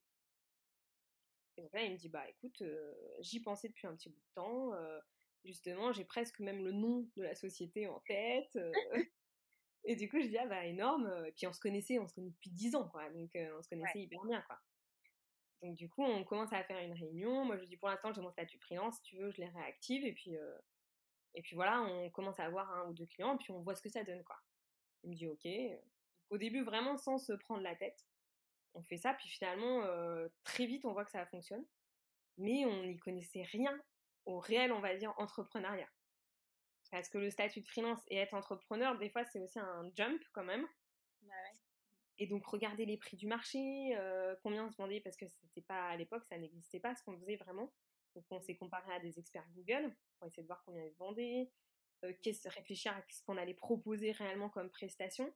[1.56, 4.20] Et donc là, il me dit, bah écoute, euh, j'y pensais depuis un petit bout
[4.20, 5.00] de temps, euh,
[5.44, 8.58] justement, j'ai presque même le nom de la société en tête.
[9.84, 12.14] et du coup, je dis, ah bah énorme, et puis on se connaissait, on se
[12.14, 14.60] connaît depuis 10 ans, quoi, donc on se connaissait hyper bien, quoi.
[15.62, 17.44] Donc du coup, on commence à faire une réunion.
[17.44, 18.96] Moi, je dis pour l'instant, j'ai mon statut freelance.
[18.96, 20.04] Si tu veux, je les réactive.
[20.04, 20.58] Et puis, euh,
[21.34, 23.36] et puis voilà, on commence à avoir un ou deux clients.
[23.36, 24.38] Puis on voit ce que ça donne, quoi.
[25.02, 25.46] Il me dit OK.
[26.30, 28.06] au début, vraiment sans se prendre la tête,
[28.74, 29.14] on fait ça.
[29.14, 31.64] Puis finalement, euh, très vite, on voit que ça fonctionne.
[32.38, 33.78] Mais on n'y connaissait rien
[34.26, 35.88] au réel, on va dire, entrepreneuriat.
[36.90, 40.22] Parce que le statut de freelance et être entrepreneur, des fois, c'est aussi un jump
[40.32, 40.66] quand même.
[41.22, 41.34] Bah.
[42.18, 45.60] Et donc, regarder les prix du marché, euh, combien on se vendait, parce que c'était
[45.60, 47.72] pas à l'époque, ça n'existait pas ce qu'on faisait vraiment.
[48.14, 51.50] Donc, on s'est comparé à des experts Google pour essayer de voir combien ils vendaient,
[52.04, 52.12] euh,
[52.46, 55.30] réfléchir à ce qu'on allait proposer réellement comme prestation,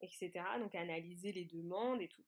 [0.00, 0.32] etc.
[0.58, 2.24] Donc, analyser les demandes et tout.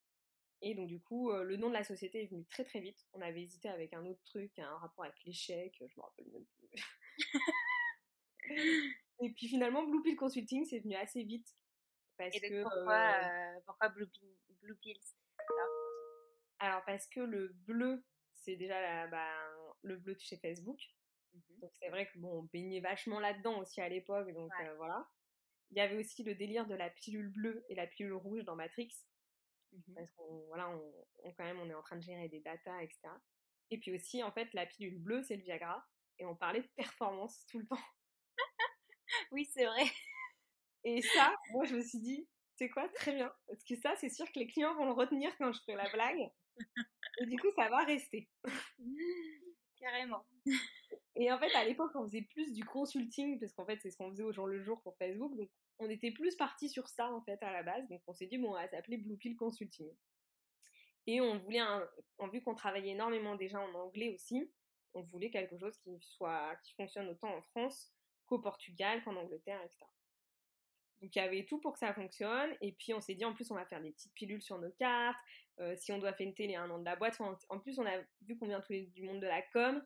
[0.63, 3.05] Et donc, du coup, euh, le nom de la société est venu très très vite.
[3.13, 6.47] On avait hésité avec un autre truc, un rapport avec l'échec, je me rappelle même
[6.47, 6.69] plus.
[9.21, 11.53] et puis finalement, Blue Pill Consulting, c'est venu assez vite
[12.17, 14.09] parce Et que, pourquoi, euh, pourquoi Blue,
[14.61, 15.01] Blue Pills
[16.59, 19.31] alors, parce que le bleu, c'est déjà bah,
[19.83, 20.81] le bleu de chez Facebook.
[21.35, 24.75] Mmh donc c'est vrai que bon, on baignait vachement là-dedans aussi à l'époque, donc euh,
[24.77, 25.07] voilà.
[25.71, 28.57] Il y avait aussi le délire de la pilule bleue et la pilule rouge dans
[28.57, 28.91] Matrix.
[29.73, 32.81] Mmh parce qu'on voilà, on, quand même on est en train de gérer des datas,
[32.83, 33.09] etc.
[33.71, 35.85] Et puis aussi, en fait, la pilule bleue, c'est le Viagra.
[36.19, 37.77] Et on parlait de performance tout le temps.
[39.33, 39.85] oui, c'est vrai.
[40.89, 43.33] Et ça, moi, je me suis dit, c'est quoi, très bien.
[43.49, 45.91] Parce que ça, c'est sûr que les clients vont le retenir quand je ferai la
[45.91, 46.31] blague.
[47.21, 48.29] Et du coup, ça va rester.
[49.81, 50.25] Carrément.
[51.17, 53.97] Et en fait, à l'époque, on faisait plus du consulting, parce qu'en fait, c'est ce
[53.97, 55.35] qu'on faisait au jour le jour pour Facebook.
[55.37, 57.89] Donc, on était plus parti sur ça, en fait, à la base.
[57.89, 59.93] Donc, on s'est dit, bon, on va s'appeler Blue Pill Consulting.
[61.09, 61.85] Et on voulait, un,
[62.19, 64.53] en vu qu'on travaillait énormément déjà en anglais aussi,
[64.95, 67.93] on voulait quelque chose qui soit, qui fonctionne autant en France
[68.27, 69.85] qu'au Portugal, qu'en Angleterre, etc.
[71.03, 72.51] Donc il y avait tout pour que ça fonctionne.
[72.61, 74.71] Et puis on s'est dit en plus on va faire des petites pilules sur nos
[74.73, 75.19] cartes.
[75.61, 77.19] Euh, si on doit fêter les un an de la boîte.
[77.21, 79.83] en plus on a vu qu'on vient tous les, du monde de la com.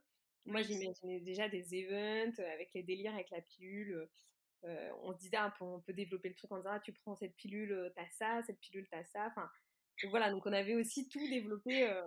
[0.47, 4.09] Moi j'imaginais déjà des events avec les délires avec la pilule.
[4.65, 7.17] Euh, on se disait ah, on peut développer le truc en disant ah, tu prends
[7.17, 9.27] cette pilule t'as ça, cette pilule t'as ça.
[9.27, 9.49] Enfin
[10.09, 11.89] voilà donc on avait aussi tout développé.
[11.89, 12.03] Euh,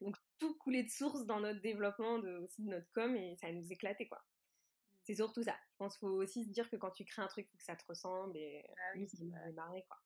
[0.00, 3.52] donc tout coulé de source dans notre développement de, aussi de notre com et ça
[3.52, 4.22] nous éclatait quoi
[5.04, 5.56] c'est surtout ça.
[5.72, 7.58] Je pense qu'il faut aussi se dire que quand tu crées un truc, il faut
[7.58, 9.98] que ça te ressemble et ah oui, c'est démarrer quoi.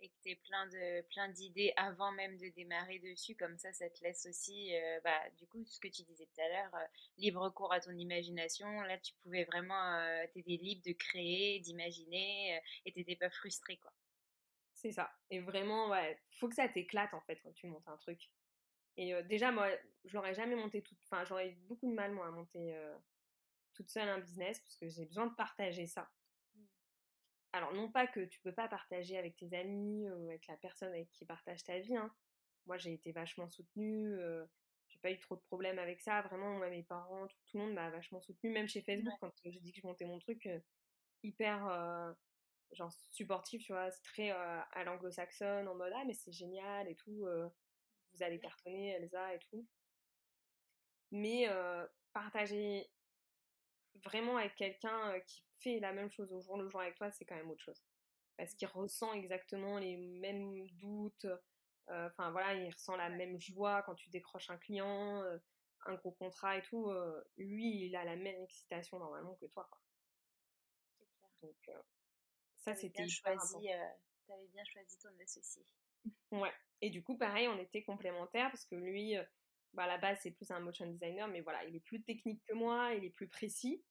[0.00, 3.72] Et que tu aies plein de plein d'idées avant même de démarrer dessus, comme ça,
[3.72, 6.74] ça te laisse aussi, euh, bah, du coup, ce que tu disais tout à l'heure,
[6.74, 6.86] euh,
[7.18, 8.68] libre cours à ton imagination.
[8.80, 13.92] Là, tu pouvais vraiment, euh, t'étais libre de créer, d'imaginer, et t'étais pas frustré, quoi.
[14.74, 15.12] C'est ça.
[15.30, 18.28] Et vraiment, ouais, faut que ça t'éclate en fait quand tu montes un truc.
[18.96, 19.68] Et déjà, moi,
[20.04, 20.96] je l'aurais jamais monté tout.
[21.04, 22.74] Enfin, j'aurais eu beaucoup de mal, moi, à monter
[23.74, 26.10] toute seule un business parce que j'ai besoin de partager ça.
[26.54, 26.64] Mmh.
[27.52, 30.92] Alors, non pas que tu peux pas partager avec tes amis ou avec la personne
[30.92, 31.96] avec qui partage ta vie.
[31.96, 32.14] Hein.
[32.66, 34.14] Moi, j'ai été vachement soutenue.
[34.18, 34.44] Euh,
[34.88, 36.22] j'ai pas eu trop de problèmes avec ça.
[36.22, 38.52] Vraiment, mes parents, tout, le monde m'a vachement soutenue.
[38.52, 40.60] Même chez Facebook, quand j'ai dit que je montais mon truc, euh,
[41.22, 42.12] hyper euh,
[42.72, 43.90] genre supportif, tu vois.
[43.90, 47.26] C'est très à l'anglo-saxonne, en mode ah, mais c'est génial et tout.
[48.14, 49.66] vous allez cartonner, Elsa et tout.
[51.10, 51.48] Mais
[52.12, 52.90] partager
[54.04, 57.24] vraiment avec quelqu'un qui fait la même chose au jour le jour avec toi, c'est
[57.24, 57.82] quand même autre chose.
[58.36, 61.26] Parce qu'il ressent exactement les mêmes doutes,
[61.88, 65.22] enfin voilà, il ressent la même joie quand tu décroches un client,
[65.86, 66.90] un gros contrat et tout.
[67.36, 69.68] lui, il a la même excitation normalement que toi.
[69.70, 69.80] Quoi.
[71.42, 71.70] Donc,
[72.56, 73.68] ça, c'était choisi.
[74.26, 75.66] T'avais bien choisi ton associé.
[76.30, 76.52] Ouais.
[76.80, 79.16] Et du coup, pareil, on était complémentaires parce que lui,
[79.74, 82.42] bah, à la base, c'est plus un motion designer, mais voilà, il est plus technique
[82.46, 83.82] que moi, il est plus précis.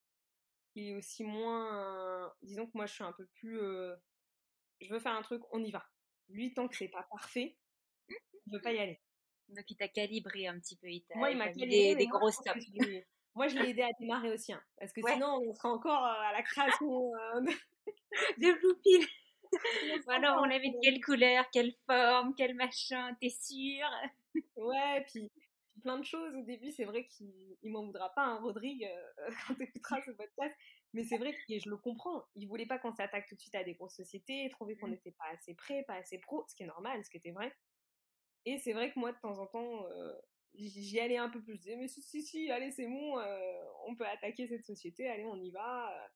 [0.75, 2.31] Il est aussi moins.
[2.41, 3.59] Disons que moi, je suis un peu plus.
[3.59, 3.95] Euh,
[4.79, 5.85] je veux faire un truc, on y va.
[6.29, 7.57] Lui, tant que c'est pas parfait,
[8.07, 9.01] je veux pas y aller.
[9.49, 10.87] Donc, il t'a calibré un petit peu.
[10.87, 11.95] Il moi, il m'a calibré.
[11.95, 12.65] Des, gros stops.
[13.35, 16.29] Moi, je l'ai aidé à démarrer aussi, hein, parce que sinon, on serait encore euh,
[16.29, 17.51] à la création euh, de,
[18.37, 19.07] de Blue Pill.
[20.05, 23.87] voilà, on avait de quelle couleur, quelle forme, quel machin, t'es sûr
[24.57, 25.31] Ouais, puis
[25.81, 26.35] plein de choses.
[26.35, 30.01] Au début, c'est vrai qu'il m'en voudra pas, un hein, Rodrigue, euh, quand tu écouteras
[30.05, 30.55] ce podcast.
[30.93, 32.23] Mais c'est vrai que je le comprends.
[32.35, 34.91] Il voulait pas qu'on s'attaque tout de suite à des grosses sociétés, trouver qu'on mmh.
[34.91, 37.53] n'était pas assez prêt, pas assez pro, ce qui est normal, ce qui était vrai.
[38.45, 40.13] Et c'est vrai que moi, de temps en temps, euh,
[40.55, 41.55] j'y allais un peu plus.
[41.55, 45.07] Je disais, mais si, si, si, allez, c'est bon, euh, on peut attaquer cette société,
[45.07, 46.09] allez, on y va.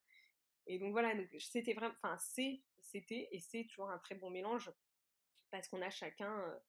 [0.67, 4.32] Et donc voilà, donc c'était vraiment, enfin, c'est, c'était et c'est toujours un très bon
[4.32, 4.71] mélange
[5.51, 6.60] parce qu'on a chacun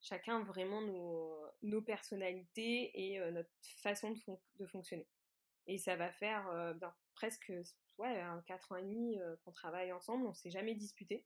[0.00, 0.80] chacun vraiment
[1.62, 4.18] nos, personnalités et euh, notre façon de,
[4.58, 5.08] de, fonctionner.
[5.66, 6.74] Et ça va faire euh,
[7.14, 7.52] presque
[7.98, 11.24] ouais, 4 ans et demi euh, qu'on travaille ensemble, on s'est jamais disputé.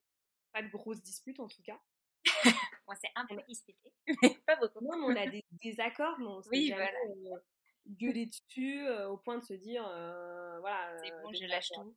[0.52, 1.80] Pas de grosses disputes en tout cas.
[2.86, 4.82] on s'est un peu disputé, mais pas beaucoup.
[4.84, 6.90] Non, mais on a des désaccords, mais on s'est Oui, jamais
[7.22, 7.42] voilà.
[7.86, 10.96] gueulé dessus au point de se dire, voilà.
[11.02, 11.96] C'est bon, je lâche tout.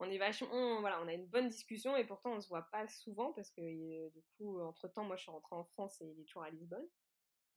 [0.00, 2.68] On est vachement, on- voilà, on a une bonne discussion et pourtant on se voit
[2.70, 6.00] pas souvent parce que euh, du coup, entre temps, moi je suis rentrée en France
[6.00, 6.88] et il est toujours à Lisbonne.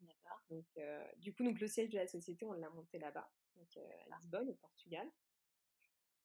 [0.02, 0.39] D'accord.
[0.50, 3.67] Donc, euh, du coup, donc le siège de la société, on l'a monté là-bas, donc
[3.78, 5.12] euh, à Lisbonne, au Portugal.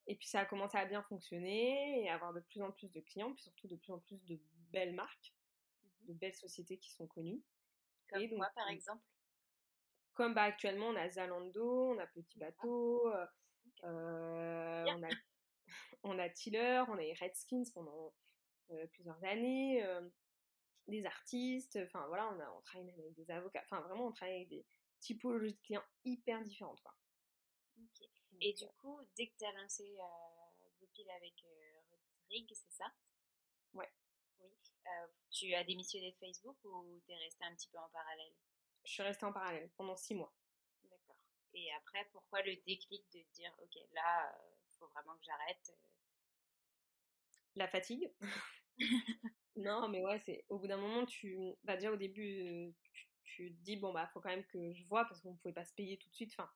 [0.07, 2.91] Et puis ça a commencé à bien fonctionner et à avoir de plus en plus
[2.93, 4.39] de clients, puis surtout de plus en plus de
[4.71, 5.35] belles marques,
[6.03, 7.43] de belles sociétés qui sont connues.
[8.09, 9.03] Comme Et donc, moi, par euh, exemple?
[10.15, 13.27] Comme bah, actuellement, on a Zalando, on a Petit Bateau, euh,
[13.85, 15.09] euh, on, a,
[16.03, 18.15] on a Tiller, on a les Redskins pendant
[18.71, 20.09] euh, plusieurs années, euh,
[20.89, 24.13] des artistes, enfin voilà, on, a, on travaille même avec des avocats, enfin vraiment, on
[24.13, 24.67] travaille avec des
[25.01, 26.81] typologies de clients hyper différentes.
[26.83, 26.95] Quoi.
[28.41, 31.81] Et du coup, dès que tu as lancé euh, Bluepill avec euh,
[32.19, 32.93] Rodrigue, c'est ça?
[33.75, 33.89] Ouais.
[34.41, 34.51] Oui.
[34.87, 38.35] Euh, tu as démissionné de Facebook ou tu es resté un petit peu en parallèle?
[38.85, 40.35] Je suis restée en parallèle pendant six mois.
[40.83, 41.17] D'accord.
[41.55, 44.37] Et après, pourquoi le déclic de dire, ok, là,
[44.83, 45.89] faut vraiment que j'arrête euh,
[47.55, 48.11] La fatigue.
[49.57, 53.09] non, mais ouais, c'est au bout d'un moment, tu, bah déjà au début, euh, tu,
[53.25, 55.65] tu te dis bon bah faut quand même que je vois parce qu'on pouvait pas
[55.65, 56.33] se payer tout de suite.
[56.33, 56.51] Enfin,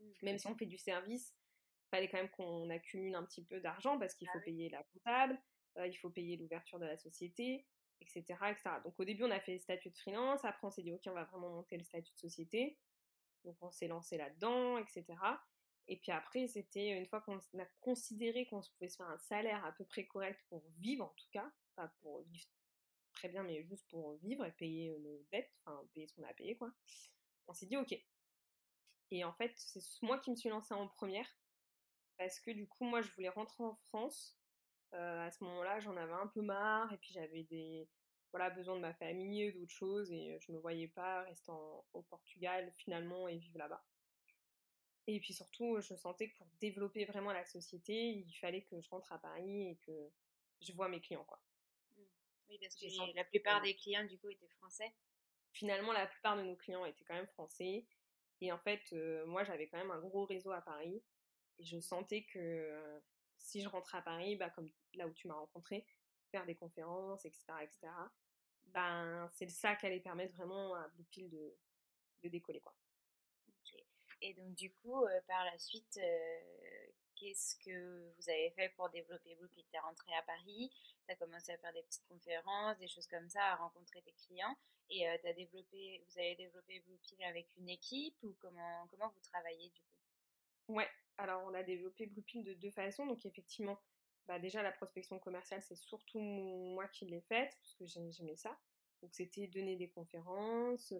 [0.00, 0.12] Mm.
[0.22, 1.34] même si on fait du service,
[1.90, 4.44] fallait quand même qu'on accumule un petit peu d'argent parce qu'il Ah faut oui.
[4.44, 5.40] payer la comptable,
[5.78, 7.66] euh, il faut payer l'ouverture de la société,
[8.00, 8.80] etc., etc.
[8.84, 10.44] Donc au début, on a fait le statut de freelance.
[10.44, 12.78] Après, on s'est dit ok, on va vraiment monter le statut de société.
[13.44, 15.04] Donc on s'est lancé là-dedans, etc.
[15.88, 19.64] Et puis après, c'était une fois qu'on a considéré qu'on pouvait se faire un salaire
[19.64, 22.48] à peu près correct pour vivre, en tout cas, pas pour vivre
[23.12, 26.24] très bien, mais juste pour vivre et payer euh, nos dettes, enfin payer ce qu'on
[26.24, 26.72] a payé, quoi.
[27.46, 27.94] On s'est dit ok.
[29.10, 31.28] Et en fait, c'est moi qui me suis lancée en première
[32.16, 34.36] parce que du coup, moi, je voulais rentrer en France.
[34.94, 37.88] Euh, à ce moment-là, j'en avais un peu marre et puis j'avais des
[38.32, 41.52] voilà besoin de ma famille, d'autres choses et je me voyais pas rester
[41.92, 43.84] au Portugal finalement et vivre là-bas.
[45.06, 48.88] Et puis surtout, je sentais que pour développer vraiment la société, il fallait que je
[48.88, 50.10] rentre à Paris et que
[50.60, 51.40] je vois mes clients quoi.
[52.48, 54.94] Oui, parce que senti la plupart des clients, du coup, étaient français.
[55.52, 57.86] Finalement, la plupart de nos clients étaient quand même français
[58.40, 61.02] et en fait, euh, moi, j'avais quand même un gros réseau à Paris
[61.58, 63.00] et je sentais que euh,
[63.38, 65.86] si je rentrais à Paris, bah comme là où tu m'as rencontré,
[66.30, 67.88] faire des conférences, etc., etc.
[68.66, 71.56] Ben, c'est ça qui allait permettre vraiment à Bluepill de,
[72.22, 72.74] de décoller quoi.
[74.24, 78.88] Et donc, du coup, euh, par la suite, euh, qu'est-ce que vous avez fait pour
[78.88, 80.72] développer Bluepill Tu es rentré à Paris,
[81.06, 84.14] tu as commencé à faire des petites conférences, des choses comme ça, à rencontrer tes
[84.14, 84.56] clients.
[84.88, 89.20] Et euh, t'as développé, vous avez développé Bluepill avec une équipe ou comment, comment vous
[89.20, 89.98] travaillez du coup?
[90.68, 93.06] Ouais, alors on a développé Bluepill de deux façons.
[93.06, 93.78] Donc effectivement,
[94.26, 98.36] bah déjà la prospection commerciale, c'est surtout moi qui l'ai faite, parce que j'ai- j'aimais
[98.36, 98.58] ça.
[99.02, 100.94] Donc c'était donner des conférences,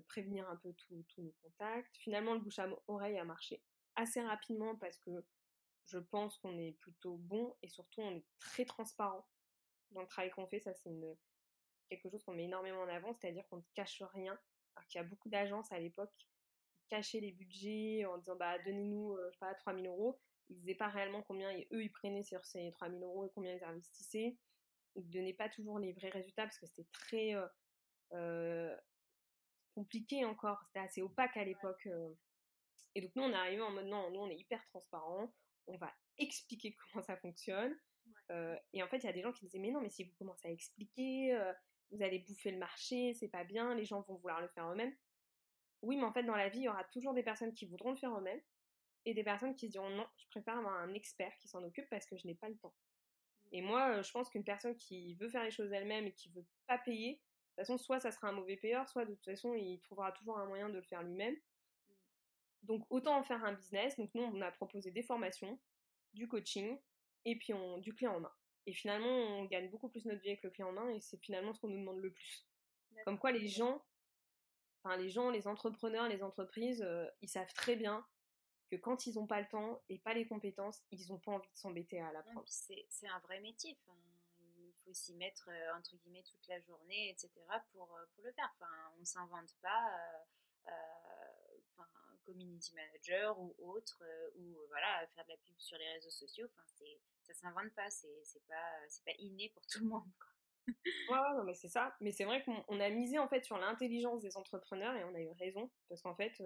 [0.00, 1.96] prévenir un peu tous nos contacts.
[1.96, 3.62] Finalement, le bouche à oreille a marché
[3.96, 5.24] assez rapidement parce que
[5.86, 9.26] je pense qu'on est plutôt bon et surtout on est très transparent
[9.90, 10.60] dans le travail qu'on fait.
[10.60, 10.90] Ça, c'est
[11.88, 14.38] quelque chose qu'on met énormément en avant, c'est-à-dire qu'on ne cache rien.
[14.74, 16.12] Alors qu'il y a beaucoup d'agences à l'époque
[16.92, 20.74] cacher les budgets en disant bah donnez-nous euh, je sais pas 3000 euros ils disaient
[20.74, 24.36] pas réellement combien eux ils prenaient sur ces 3000 euros et combien ils investissaient
[24.96, 27.46] ils donnaient pas toujours les vrais résultats parce que c'était très euh,
[28.12, 28.76] euh,
[29.74, 32.14] compliqué encore c'était assez opaque à l'époque euh.
[32.94, 35.32] et donc nous on est arrivé en mode non nous on est hyper transparent
[35.66, 37.74] on va expliquer comment ça fonctionne
[38.30, 40.02] Euh, et en fait il y a des gens qui disaient mais non mais si
[40.04, 41.52] vous commencez à expliquer euh,
[41.90, 44.94] vous allez bouffer le marché c'est pas bien les gens vont vouloir le faire eux-mêmes
[45.82, 47.90] oui, mais en fait, dans la vie, il y aura toujours des personnes qui voudront
[47.90, 48.40] le faire eux-mêmes
[49.04, 51.88] et des personnes qui se diront non, je préfère avoir un expert qui s'en occupe
[51.90, 52.74] parce que je n'ai pas le temps.
[53.50, 56.46] Et moi, je pense qu'une personne qui veut faire les choses elle-même et qui veut
[56.68, 57.20] pas payer,
[57.56, 60.38] toute façon, soit ça sera un mauvais payeur, soit de toute façon, il trouvera toujours
[60.38, 61.36] un moyen de le faire lui-même.
[62.62, 63.96] Donc, autant en faire un business.
[63.96, 65.58] Donc, nous, on a proposé des formations,
[66.14, 66.78] du coaching
[67.24, 68.32] et puis on, du clé en main.
[68.66, 71.18] Et finalement, on gagne beaucoup plus notre vie avec le clé en main et c'est
[71.18, 72.46] finalement ce qu'on nous demande le plus.
[73.04, 73.82] Comme quoi, les gens
[74.84, 78.04] Enfin, les gens, les entrepreneurs, les entreprises, euh, ils savent très bien
[78.68, 81.48] que quand ils n'ont pas le temps et pas les compétences, ils n'ont pas envie
[81.48, 82.42] de s'embêter à l'apprendre.
[82.46, 83.78] c'est un vrai métier.
[84.94, 87.30] S'y mettre euh, entre guillemets toute la journée, etc.
[87.72, 88.50] pour, euh, pour le faire.
[88.56, 89.90] Enfin, on s'invente pas.
[90.68, 90.72] euh,
[91.76, 91.88] enfin,
[92.24, 94.02] community manager ou autre,
[94.36, 96.46] ou voilà, faire de la pub sur les réseaux sociaux.
[96.52, 97.90] Enfin, c'est ça s'invente pas.
[97.90, 100.10] C'est c'est pas c'est pas inné pour tout le monde.
[100.18, 100.28] Quoi.
[101.08, 101.94] Ouais, non, mais c'est ça.
[102.00, 105.14] Mais c'est vrai qu'on on a misé en fait sur l'intelligence des entrepreneurs et on
[105.14, 106.40] a eu raison parce qu'en fait,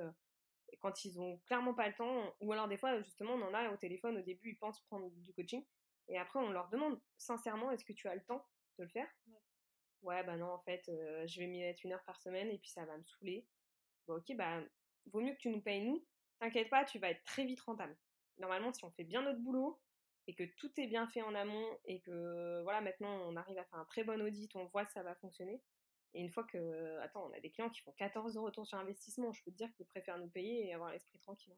[0.81, 3.71] quand ils ont clairement pas le temps, ou alors des fois justement on en a
[3.71, 5.65] au téléphone au début ils pensent prendre du coaching
[6.09, 8.47] et après on leur demande sincèrement est-ce que tu as le temps
[8.79, 9.09] de le faire?
[10.03, 12.71] Ouais, bah non, en fait, je vais m'y mettre une heure par semaine et puis
[12.71, 13.47] ça va me saouler.
[14.07, 14.61] Bon, ok, bah
[15.07, 16.07] vaut mieux que tu nous payes nous.
[16.39, 17.97] T'inquiète pas, tu vas être très vite rentable.
[18.39, 19.81] Normalement, si on fait bien notre boulot
[20.27, 23.65] et que tout est bien fait en amont et que voilà, maintenant on arrive à
[23.65, 25.63] faire un très bon audit, on voit que ça va fonctionner.
[26.15, 28.79] Et une fois que, attends, on a des clients qui font 14 de retour sur
[28.79, 31.57] investissement, je peux te dire qu'ils préfèrent nous payer et avoir l'esprit tranquille.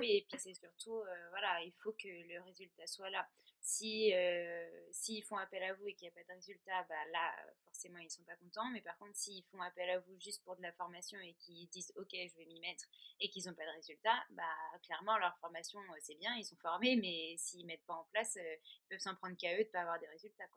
[0.00, 3.28] Oui, et puis c'est surtout, euh, voilà, il faut que le résultat soit là.
[3.60, 7.04] Si euh, s'ils font appel à vous et qu'il n'y a pas de résultat, bah
[7.12, 7.34] là,
[7.64, 8.68] forcément, ils sont pas contents.
[8.72, 11.68] Mais par contre, s'ils font appel à vous juste pour de la formation et qu'ils
[11.68, 12.86] disent, ok, je vais m'y mettre,
[13.20, 16.56] et qu'ils n'ont pas de résultat, bah clairement, leur formation, euh, c'est bien, ils sont
[16.56, 19.82] formés, mais s'ils mettent pas en place, ils peuvent s'en prendre qu'à eux de pas
[19.82, 20.48] avoir des résultats.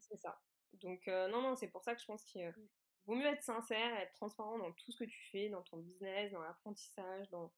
[0.00, 0.40] c'est ça.
[0.74, 2.68] Donc non, non, c'est pour ça que je pense qu'il mmh.
[3.06, 6.32] vaut mieux être sincère, être transparent dans tout ce que tu fais, dans ton business,
[6.32, 7.52] dans l'apprentissage, dans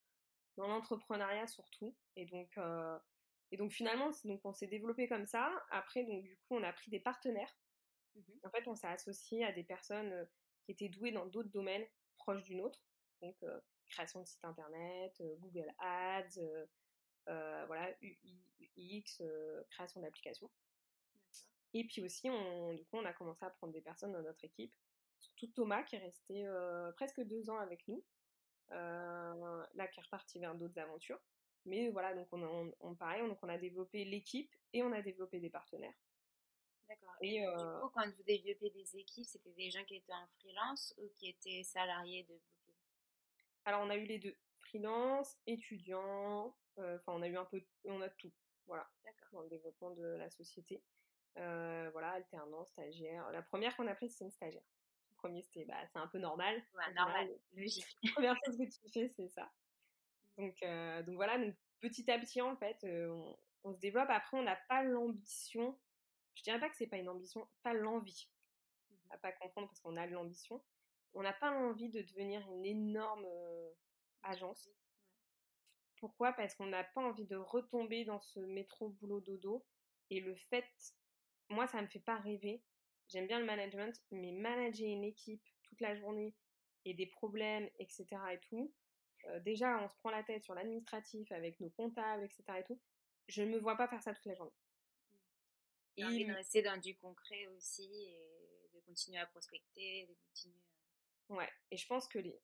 [0.57, 1.95] dans l'entrepreneuriat surtout.
[2.17, 2.99] Et donc, euh,
[3.51, 5.51] et donc finalement, donc on s'est développé comme ça.
[5.71, 7.57] Après, donc du coup, on a pris des partenaires.
[8.15, 10.25] Mmh en fait, on s'est associé à des personnes euh,
[10.65, 11.87] qui étaient douées dans d'autres domaines
[12.17, 12.85] proches d'une autre.
[13.23, 16.41] Donc, euh, création de site internet, Google Ads,
[17.27, 17.95] voilà,
[18.77, 19.23] UX,
[19.71, 20.51] création d'applications.
[21.75, 24.45] Et puis aussi, on, du coup, on a commencé à prendre des personnes dans notre
[24.45, 24.73] équipe.
[25.19, 26.47] Surtout Thomas, qui est resté
[26.97, 28.05] presque deux ans avec nous,
[28.71, 31.21] là qui est reparti vers d'autres aventures.
[31.67, 35.41] Mais voilà, donc on, on, pareil, donc on a développé l'équipe et on a développé
[35.41, 35.95] des partenaires.
[36.89, 37.15] D'accord.
[37.23, 40.27] Et, du euh, coup, quand vous développez des équipes, c'était des gens qui étaient en
[40.39, 42.75] freelance ou qui étaient salariés de Bluepill
[43.65, 47.65] Alors on a eu les deux, freelance, étudiants, euh, enfin on a eu un peu,
[47.85, 48.33] on a tout,
[48.67, 48.87] voilà,
[49.33, 50.83] dans le développement de la société.
[51.35, 53.31] voilà, alternance, stagiaire.
[53.33, 54.63] La première qu'on a prise, c'est une stagiaire
[55.25, 56.63] premier, c'était bah, c'est un peu normal.
[56.95, 57.97] normal, logique.
[58.03, 59.51] La première chose que tu fais, c'est ça.
[60.37, 64.11] Donc, euh, donc voilà, donc petit à petit, en fait, euh, on, se développe.
[64.11, 65.79] Après, on n'a pas l'ambition.
[66.35, 68.29] Je dirais pas que c'est pas une ambition, pas l'envie.
[68.91, 70.63] Mmh à pas confondre parce qu'on a de l'ambition.
[71.15, 73.71] On n'a pas l'envie de devenir une énorme euh,
[74.25, 74.69] agence.
[75.97, 76.33] Pourquoi?
[76.33, 79.65] Parce qu'on n'a pas envie de retomber dans ce métro boulot dodo.
[80.11, 80.67] Et le fait,
[81.49, 82.63] moi, ça me fait pas rêver
[83.09, 86.35] J'aime bien le management, mais manager une équipe toute la journée
[86.85, 88.07] et des problèmes, etc.
[88.33, 88.73] et tout,
[89.27, 92.43] euh, déjà, on se prend la tête sur l'administratif avec nos comptables, etc.
[92.59, 92.79] et tout.
[93.29, 94.53] Je ne me vois pas faire ça toute la journée.
[95.97, 100.61] Et envie de rester dans du concret aussi et de continuer à prospecter, de continuer
[101.31, 102.39] Ouais, et je pense que les...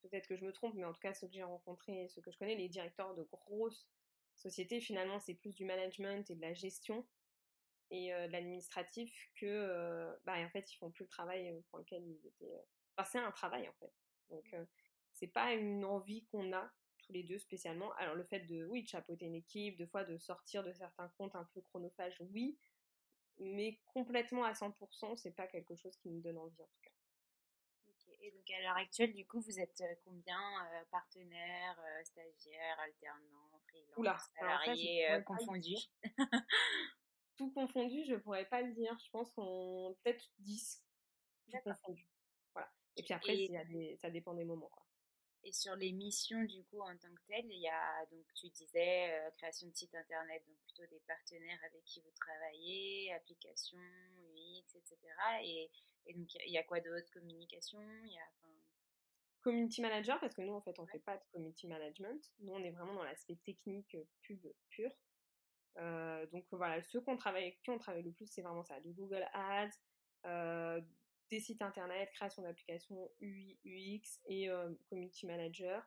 [0.00, 2.30] Peut-être que je me trompe, mais en tout cas, ceux que j'ai rencontrés, ceux que
[2.30, 3.88] je connais, les directeurs de grosses
[4.36, 7.06] sociétés, finalement, c'est plus du management et de la gestion
[7.90, 12.26] et de l'administratif que bah, en fait ils font plus le travail pour lequel ils
[12.26, 12.54] étaient
[12.96, 13.92] enfin c'est un travail en fait.
[14.30, 14.66] Donc mmh.
[15.12, 17.92] c'est pas une envie qu'on a tous les deux spécialement.
[17.94, 21.08] Alors le fait de oui de chapeauter une équipe de fois de sortir de certains
[21.18, 22.58] comptes un peu chronophages oui
[23.38, 26.90] mais complètement à 100% c'est pas quelque chose qui nous donne envie en tout cas.
[28.24, 30.40] Et donc à l'heure actuelle, du coup, vous êtes combien
[30.90, 35.90] partenaires, stagiaires, alternants, freelance, salariés confondus?
[37.36, 38.96] tout confondu, je pourrais pas le dire.
[39.04, 40.82] Je pense qu'on peut-être 10
[41.50, 42.08] tout confondu.
[42.52, 42.70] Voilà.
[42.96, 43.96] Et puis après, y a des...
[44.00, 44.68] ça dépend des moments.
[44.68, 44.84] Quoi.
[45.44, 48.48] Et sur les missions, du coup, en tant que telles, il y a, donc, tu
[48.48, 53.78] disais, euh, création de site internet, donc plutôt des partenaires avec qui vous travaillez, applications,
[54.34, 54.96] UX, etc.
[55.42, 55.70] Et,
[56.06, 57.10] et donc, il y, a quoi d'autre?
[57.12, 58.26] Communication il y a,
[59.42, 62.32] Community manager, parce que nous, en fait, on ne fait pas de community management.
[62.40, 64.90] Nous, on est vraiment dans l'aspect technique euh, pub pur.
[65.78, 68.92] Euh, donc voilà, ceux qu'on travaille, qui on travaille le plus, c'est vraiment ça, du
[68.92, 69.70] Google Ads,
[70.26, 70.80] euh,
[71.30, 75.82] des sites internet, création d'applications UI, UX et euh, community manager.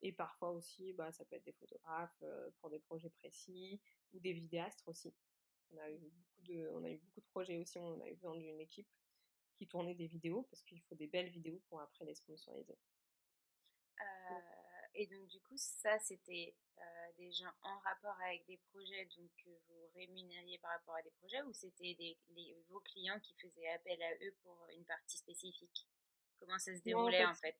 [0.00, 2.22] et parfois aussi, bah, ça peut être des photographes
[2.60, 3.80] pour des projets précis
[4.12, 5.12] ou des vidéastes aussi.
[5.72, 7.78] On a eu beaucoup de, on a eu beaucoup de projets aussi.
[7.78, 8.88] On a eu besoin d'une équipe
[9.56, 12.78] qui tournait des vidéos parce qu'il faut des belles vidéos pour après les sponsoriser.
[14.96, 16.82] Et donc, du coup, ça, c'était euh,
[17.18, 21.10] des gens en rapport avec des projets, donc que vous rémunériez par rapport à des
[21.10, 22.18] projets, ou c'était des,
[22.68, 25.86] vos clients qui faisaient appel à eux pour une partie spécifique?
[26.38, 27.56] Comment ça se déroulait en fait,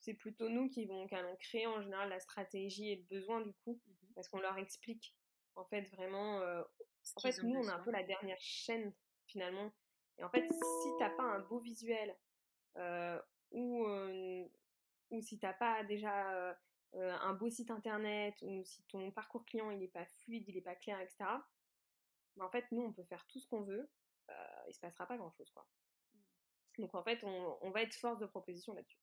[0.00, 3.52] C'est plutôt nous qui, vont, allons créer en général la stratégie et le besoin du
[3.64, 5.14] coup, mmh parce qu'on leur explique
[5.54, 6.40] en fait vraiment.
[6.40, 6.64] Euh,
[7.14, 8.92] en fait, nous, on a un peu la dernière chaîne
[9.26, 9.72] finalement.
[10.18, 12.16] Et en fait, si t'as pas un beau visuel
[12.76, 13.20] euh,
[13.52, 13.86] ou,
[15.10, 16.58] ou si t'as pas déjà
[16.94, 20.54] euh, un beau site internet ou si ton parcours client il n'est pas fluide, il
[20.54, 21.24] n'est pas clair, etc.
[22.36, 23.90] Mais en fait, nous, on peut faire tout ce qu'on veut,
[24.30, 24.34] euh,
[24.68, 25.66] il se passera pas grand chose, quoi.
[26.14, 26.82] Mmh.
[26.82, 28.97] Donc en fait, on, va être force de proposition là-dessus.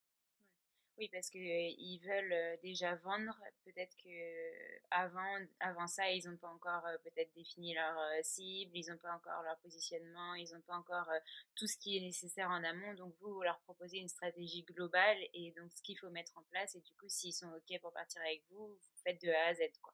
[0.97, 3.37] Oui, parce qu'ils veulent déjà vendre.
[3.65, 8.97] Peut-être que avant, avant ça, ils n'ont pas encore peut-être défini leur cible, ils n'ont
[8.97, 11.09] pas encore leur positionnement, ils n'ont pas encore
[11.55, 12.93] tout ce qui est nécessaire en amont.
[12.93, 16.75] Donc vous, leur proposez une stratégie globale et donc ce qu'il faut mettre en place.
[16.75, 19.53] Et du coup, s'ils sont OK pour partir avec vous, vous faites de A à
[19.53, 19.59] Z.
[19.81, 19.93] Quoi.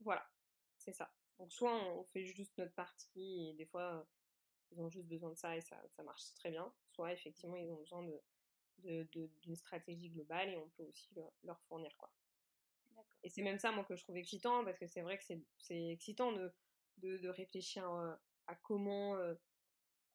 [0.00, 0.26] Voilà,
[0.78, 1.12] c'est ça.
[1.38, 4.06] Donc soit on fait juste notre partie et des fois
[4.70, 6.72] ils ont juste besoin de ça et ça marche très bien.
[6.92, 8.22] Soit effectivement ils ont besoin de
[8.84, 11.10] d'une stratégie globale et on peut aussi
[11.42, 12.12] leur fournir quoi.
[13.22, 15.24] Et c'est même ça moi que je trouve excitant parce que c'est vrai que
[15.58, 16.52] c'est excitant de,
[16.98, 18.14] de, réfléchir euh,
[18.46, 19.34] à comment euh,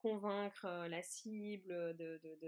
[0.01, 1.95] convaincre euh, la cible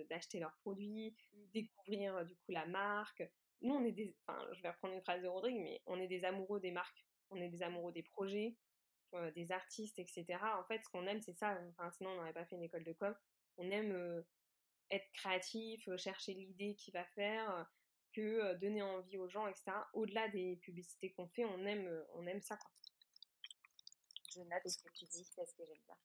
[0.09, 1.37] d'acheter de, leurs produits, mmh.
[1.53, 3.23] découvrir du coup la marque.
[3.61, 6.07] Nous on est des, enfin je vais reprendre une phrase de Rodrigue, mais on est
[6.07, 8.55] des amoureux des marques, on est des amoureux des projets,
[9.33, 10.25] des artistes, etc.
[10.59, 12.83] En fait ce qu'on aime c'est ça, enfin, sinon on n'aurait pas fait une école
[12.83, 13.15] de com.
[13.57, 14.23] On aime
[14.91, 17.63] être créatif, euh, chercher l'idée qui va faire, euh,
[18.13, 19.71] que euh, donner envie aux gens, etc.
[19.93, 22.57] Au-delà des publicités qu'on fait, on aime, on aime ça.
[22.57, 22.71] Quoi.
[24.33, 25.97] Je note ce que tu dis parce que j'aime ça.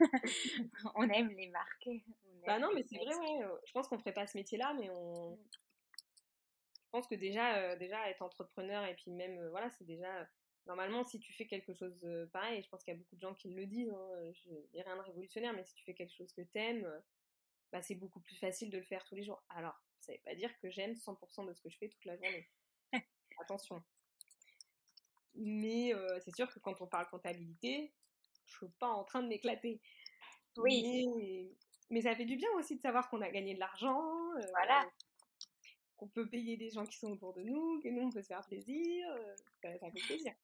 [0.94, 1.88] on aime les marques.
[2.46, 3.46] bah non, mais c'est vrai, ouais.
[3.66, 5.32] Je pense qu'on ferait pas ce métier-là, mais on.
[5.32, 5.38] Mm.
[6.84, 10.26] Je pense que déjà, déjà être entrepreneur et puis même, voilà, c'est déjà.
[10.66, 13.34] Normalement, si tu fais quelque chose pareil, je pense qu'il y a beaucoup de gens
[13.34, 16.32] qui le disent, hein, je dis rien de révolutionnaire, mais si tu fais quelque chose
[16.32, 16.90] que t'aimes,
[17.72, 19.42] bah, c'est beaucoup plus facile de le faire tous les jours.
[19.50, 22.04] Alors, ça ne veut pas dire que j'aime 100% de ce que je fais toute
[22.04, 22.48] la journée.
[23.40, 23.82] Attention.
[25.34, 27.92] Mais euh, c'est sûr que quand on parle comptabilité,
[28.46, 29.80] je suis pas en train de m'éclater.
[30.56, 31.54] Oui.
[31.90, 34.32] Mais, ça fait du bien aussi de savoir qu'on a gagné de l'argent.
[34.36, 34.88] Euh, voilà.
[35.96, 38.28] Qu'on peut payer des gens qui sont autour de nous, que nous on peut se
[38.28, 39.08] faire plaisir.
[39.10, 40.34] Euh, ça, ça fait plaisir.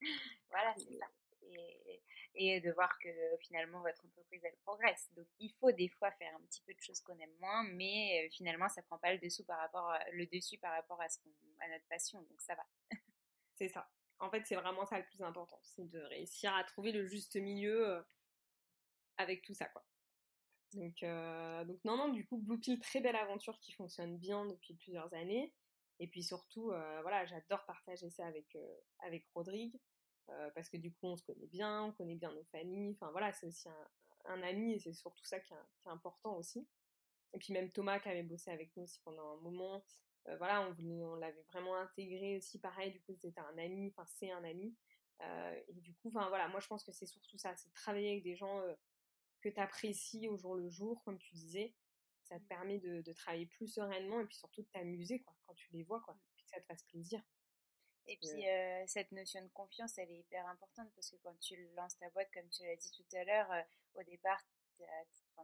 [0.50, 1.06] Voilà, c'est ça
[1.52, 2.02] et,
[2.36, 3.08] de voir que
[3.40, 5.10] finalement votre entreprise elle progresse.
[5.16, 8.28] Donc il faut des fois faire un petit peu de choses qu'on aime moins, mais
[8.32, 11.18] finalement ça prend pas le par rapport le dessus par rapport à ce
[11.60, 12.66] à notre passion, donc ça va.
[13.54, 13.88] c'est ça.
[14.18, 17.36] En fait, c'est vraiment ça le plus important, c'est de réussir à trouver le juste
[17.36, 18.04] milieu
[19.18, 19.84] avec tout ça quoi.
[20.74, 21.00] Donc,
[21.66, 25.54] donc non, non, du coup, Bluepill, très belle aventure qui fonctionne bien depuis plusieurs années.
[25.98, 26.66] Et puis surtout,
[27.02, 28.56] voilà, j'adore partager ça avec,
[29.00, 29.78] avec Rodrigue.
[30.30, 33.10] Euh, parce que du coup on se connaît bien, on connaît bien nos familles, enfin
[33.12, 33.68] voilà, c'est aussi
[34.24, 36.66] un, ami et c'est surtout ça qui est, important aussi.
[37.32, 39.84] Et puis même Thomas qui avait bossé avec nous aussi pendant un moment,
[40.28, 44.04] euh, voilà, on, on l'avait vraiment intégré aussi, pareil, du coup c'était un ami, enfin
[44.06, 44.74] c'est un ami.
[45.22, 48.10] Euh, et du coup, enfin voilà, moi je pense que c'est surtout ça, c'est travailler
[48.10, 48.60] avec des gens
[49.40, 51.74] que tu apprécies au jour le jour, comme tu disais.
[52.24, 52.48] Ça te mmh.
[52.48, 55.84] permet de, de travailler plus sereinement et puis surtout de t'amuser quoi, quand tu les
[55.84, 57.22] vois, quoi, puis que ça te fasse plaisir.
[58.08, 61.56] Et puis, euh, cette notion de confiance, elle est hyper importante parce que quand tu
[61.74, 63.62] lances ta boîte, comme tu l'as dit tout à l'heure, euh,
[63.94, 64.40] au départ,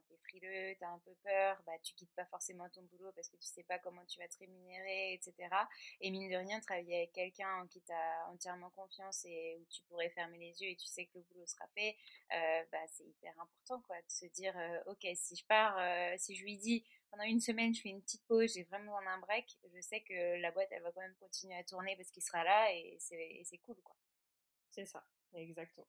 [0.09, 3.37] t'es frileux, t'as un peu peur, bah, tu quittes pas forcément ton boulot parce que
[3.37, 5.35] tu sais pas comment tu vas te rémunérer, etc.
[6.01, 9.83] Et mine de rien, travailler avec quelqu'un en qui t'as entièrement confiance et où tu
[9.89, 11.97] pourrais fermer les yeux et tu sais que le boulot sera fait,
[12.33, 14.55] euh, bah, c'est hyper important, quoi, de se dire,
[14.87, 15.79] ok, si je pars,
[16.19, 19.05] si je lui dis, pendant une semaine, je fais une petite pause, j'ai vraiment besoin
[19.05, 22.11] d'un break, je sais que la boîte, elle va quand même continuer à tourner parce
[22.11, 23.95] qu'il sera là et c'est cool, quoi.
[24.71, 25.87] C'est ça, exactement.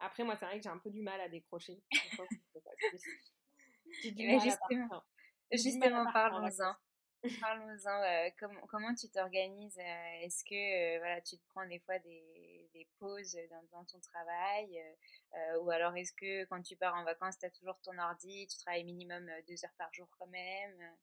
[0.00, 1.80] Après, moi, c'est vrai que j'ai un peu du mal à décrocher.
[4.02, 5.04] justement,
[5.52, 6.74] justement parlons-en.
[7.40, 11.80] Parlons-en, euh, comment, comment tu t'organises euh, Est-ce que euh, voilà, tu te prends des
[11.80, 14.82] fois des, des pauses dans, dans, ton travail
[15.60, 18.58] Ou alors est-ce que quand tu pars en vacances, tu as toujours ton ordi, tu
[18.58, 20.96] travailles minimum deux heures par jour quand même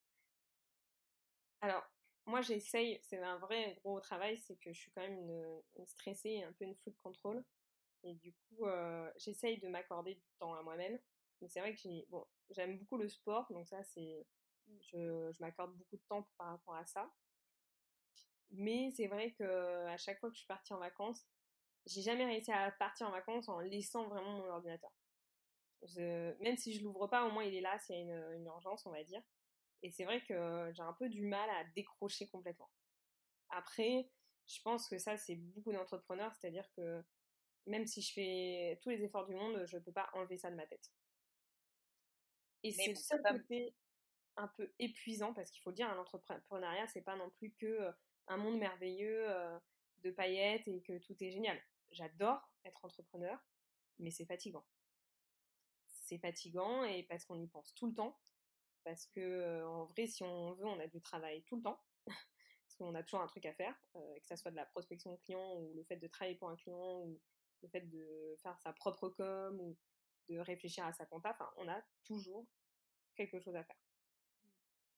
[1.62, 1.84] Alors,
[2.26, 5.88] moi j'essaye, c'est un vrai gros travail, c'est que je suis quand même une, une
[5.88, 7.44] stressée, un peu une full contrôle.
[8.04, 8.66] Et du coup,
[9.18, 10.98] j'essaye de m'accorder du temps à moi-même.
[11.42, 14.26] Mais c'est vrai que j'ai, bon, j'aime beaucoup le sport, donc ça c'est
[14.82, 17.12] je, je m'accorde beaucoup de temps par rapport à ça.
[18.52, 21.28] Mais c'est vrai que à chaque fois que je suis partie en vacances,
[21.86, 24.92] j'ai jamais réussi à partir en vacances en laissant vraiment mon ordinateur.
[25.98, 28.46] même si je l'ouvre pas, au moins il est là s'il y a une, une,
[28.46, 29.22] urgence, on va dire.
[29.84, 32.70] Et c'est vrai que j'ai un peu du mal à décrocher complètement.
[33.50, 34.10] Après,
[34.48, 37.04] je pense que ça, c'est beaucoup d'entrepreneurs, c'est-à-dire que
[37.68, 40.52] même si je fais tous les efforts du monde, je ne peux pas enlever ça
[40.52, 40.92] de ma tête.
[42.64, 43.76] Et c'est le seul côté
[44.38, 47.92] un peu épuisant parce qu'il faut dire, l'entrepreneuriat, c'est pas non plus que euh,
[48.28, 49.58] un monde merveilleux euh,
[50.04, 51.60] de paillettes et que tout est génial.
[51.92, 53.40] J'adore être entrepreneur,
[54.00, 54.66] mais c'est fatigant.
[55.88, 58.20] C'est fatigant et parce qu'on y pense tout le temps,
[58.84, 61.82] parce que euh, en vrai, si on veut, on a du travail tout le temps,
[62.08, 65.56] parce qu'on a toujours un truc à faire, que ça soit de la prospection client
[65.58, 67.20] ou le fait de travailler pour un client ou
[67.62, 69.78] le fait de faire sa propre com ou
[70.30, 72.48] de réfléchir à sa compta, enfin, on a toujours
[73.16, 73.78] quelque chose à faire.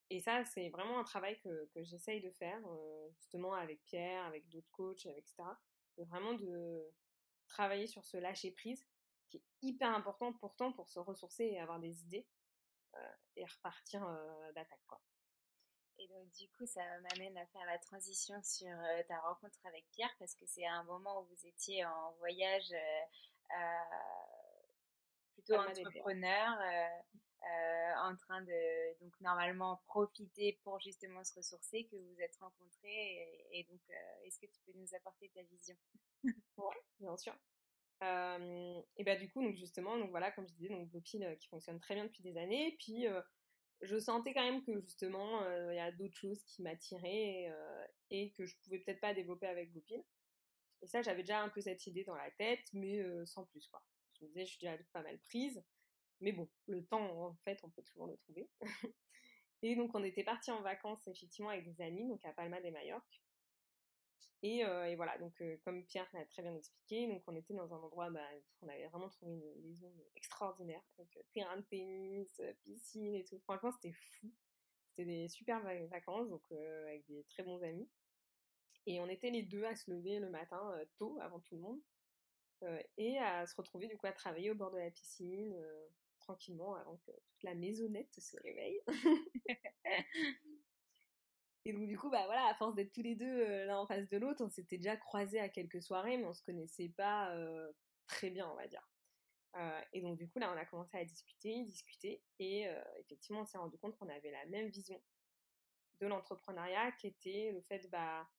[0.10, 2.62] Et ça, c'est vraiment un travail que, que j'essaye de faire,
[3.18, 5.44] justement avec Pierre, avec d'autres coachs, etc.
[5.98, 6.94] Vraiment de
[7.48, 8.86] travailler sur ce lâcher prise
[9.30, 12.28] qui est hyper important pourtant pour se ressourcer et avoir des idées
[13.36, 14.02] et repartir
[14.56, 14.84] d'attaque.
[14.88, 15.02] Quoi.
[16.00, 18.76] Et donc, du coup, ça m'amène à faire la transition sur
[19.08, 22.74] ta rencontre avec Pierre, parce que c'est un moment où vous étiez en voyage
[25.34, 26.58] plutôt entrepreneur,
[28.04, 33.46] en train de, donc, normalement, profiter pour justement se ressourcer, que vous êtes rencontrés.
[33.52, 33.82] Et, donc,
[34.24, 35.76] est-ce que tu peux nous apporter ta vision?
[36.58, 37.34] Oui, bien sûr.
[38.02, 41.80] et bah du coup donc justement donc voilà comme je disais donc Blopil qui fonctionne
[41.80, 43.06] très bien depuis des années puis
[43.82, 47.52] je sentais quand même que justement il y a d'autres choses qui m'attiraient
[48.10, 50.04] et que je pouvais peut-être pas développer avec Blopil
[50.82, 53.84] et ça j'avais déjà un peu cette idée dans la tête mais sans plus quoi
[54.14, 55.64] je me disais je suis déjà pas mal prise
[56.22, 58.50] mais bon le temps en fait on peut toujours le trouver
[59.64, 62.70] et donc on était parti en vacances effectivement avec des amis donc à Palma de
[62.70, 63.22] Majorque
[64.44, 67.78] et, et, voilà, donc comme Pierre l'a très bien expliqué, donc on était dans un
[67.78, 68.28] endroit, bah,
[68.62, 73.40] on avait vraiment trouvé une maison extraordinaire, avec terrain de tennis, piscine et tout.
[73.40, 74.32] Franchement, c'était fou.
[74.90, 77.90] C'était des super vacances, donc avec des très bons amis.
[78.86, 81.82] Et on était les deux à se lever le matin tôt, avant tout le monde,
[82.98, 85.56] et à se retrouver du coup à travailler au bord de la piscine,
[86.28, 88.82] tranquillement, avant que toute la maisonnette se réveille.
[91.66, 93.88] Et donc, du coup, bah voilà, à force d'être tous les deux euh, l'un en
[93.88, 97.34] face de l'autre, on s'était déjà croisés à quelques soirées, mais on se connaissait pas
[97.36, 97.72] euh,
[98.08, 98.86] très bien, on va dire.
[99.56, 102.68] Euh, et donc, du coup, là, on a commencé à discuter, discuter, et
[103.00, 105.02] effectivement, on s'est rendu compte qu'on avait la même vision
[106.00, 108.30] de l'entrepreneuriat, qui était le fait, bah,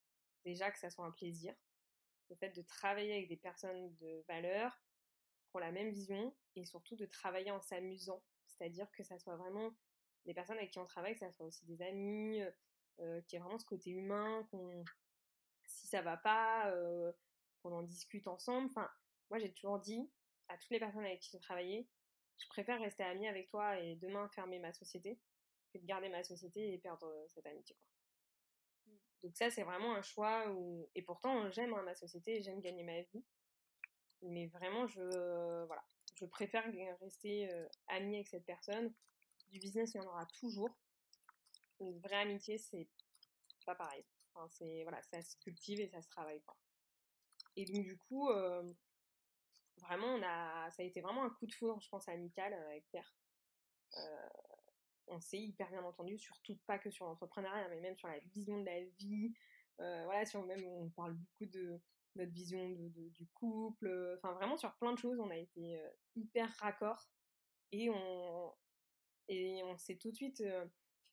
[0.45, 1.55] déjà que ça soit un plaisir,
[2.31, 4.79] le fait de travailler avec des personnes de valeur
[5.49, 9.37] qui ont la même vision, et surtout de travailler en s'amusant, c'est-à-dire que ça soit
[9.37, 9.75] vraiment
[10.25, 12.43] des personnes avec qui on travaille, que ça soit aussi des amis,
[13.01, 14.85] euh, qui est vraiment ce côté humain, qu'on,
[15.67, 17.13] si ça va pas, euh,
[17.63, 18.67] qu'on en discute ensemble.
[18.67, 18.91] Enfin,
[19.31, 20.11] moi j'ai toujours dit
[20.49, 21.89] à toutes les personnes avec qui j'ai travaillé,
[22.39, 25.21] je préfère rester amie avec toi et demain fermer ma société
[25.73, 27.77] que de garder ma société et perdre euh, cette amitié.
[27.77, 27.89] Quoi.
[28.87, 28.99] Mmh.
[29.23, 32.85] Donc ça c'est vraiment un choix où et pourtant j'aime hein, ma société, j'aime gagner
[32.85, 33.25] ma vie,
[34.23, 36.65] mais vraiment je voilà, je préfère
[37.01, 37.49] rester
[37.89, 38.93] amie avec cette personne.
[39.51, 40.77] Du business il y en aura toujours,
[41.81, 42.89] une vraie amitié, c'est
[43.65, 44.05] pas pareil.
[44.51, 46.57] C'est, voilà, ça se cultive et ça se travaille, quoi.
[47.57, 48.63] Et donc, du coup, euh,
[49.79, 52.69] vraiment, on a, ça a été vraiment un coup de foudre, je pense, amical euh,
[52.69, 53.13] avec Pierre.
[53.97, 54.29] Euh,
[55.09, 58.61] on s'est hyper bien entendu, surtout pas que sur l'entrepreneuriat, mais même sur la vision
[58.61, 59.35] de la vie.
[59.79, 61.81] voilà, sur même, on parle beaucoup de
[62.17, 64.17] notre vision du couple.
[64.17, 65.81] Enfin, vraiment, sur plein de choses, on a été
[66.17, 67.09] hyper raccord.
[67.73, 68.55] Et on,
[69.77, 70.43] s'est tout de suite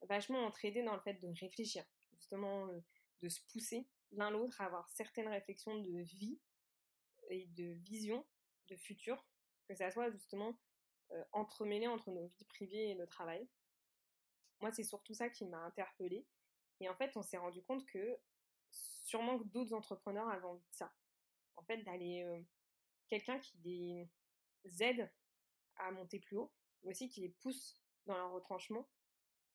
[0.08, 2.80] vachement entraidé dans le fait de réfléchir, justement euh,
[3.22, 6.40] de se pousser l'un l'autre à avoir certaines réflexions de vie
[7.30, 8.26] et de vision
[8.70, 9.26] de futur,
[9.68, 10.58] que ça soit justement
[11.12, 13.48] euh, entremêlé entre nos vies privées et le travail.
[14.62, 16.26] Moi, c'est surtout ça qui m'a interpellée.
[16.80, 18.18] Et en fait, on s'est rendu compte que
[19.06, 20.92] sûrement que d'autres entrepreneurs avaient envie de ça.
[21.56, 22.42] En fait, d'aller euh,
[23.08, 24.10] quelqu'un qui les
[24.84, 25.10] aide
[25.78, 26.52] à monter plus haut,
[26.84, 28.90] mais aussi qui les pousse dans leur retranchement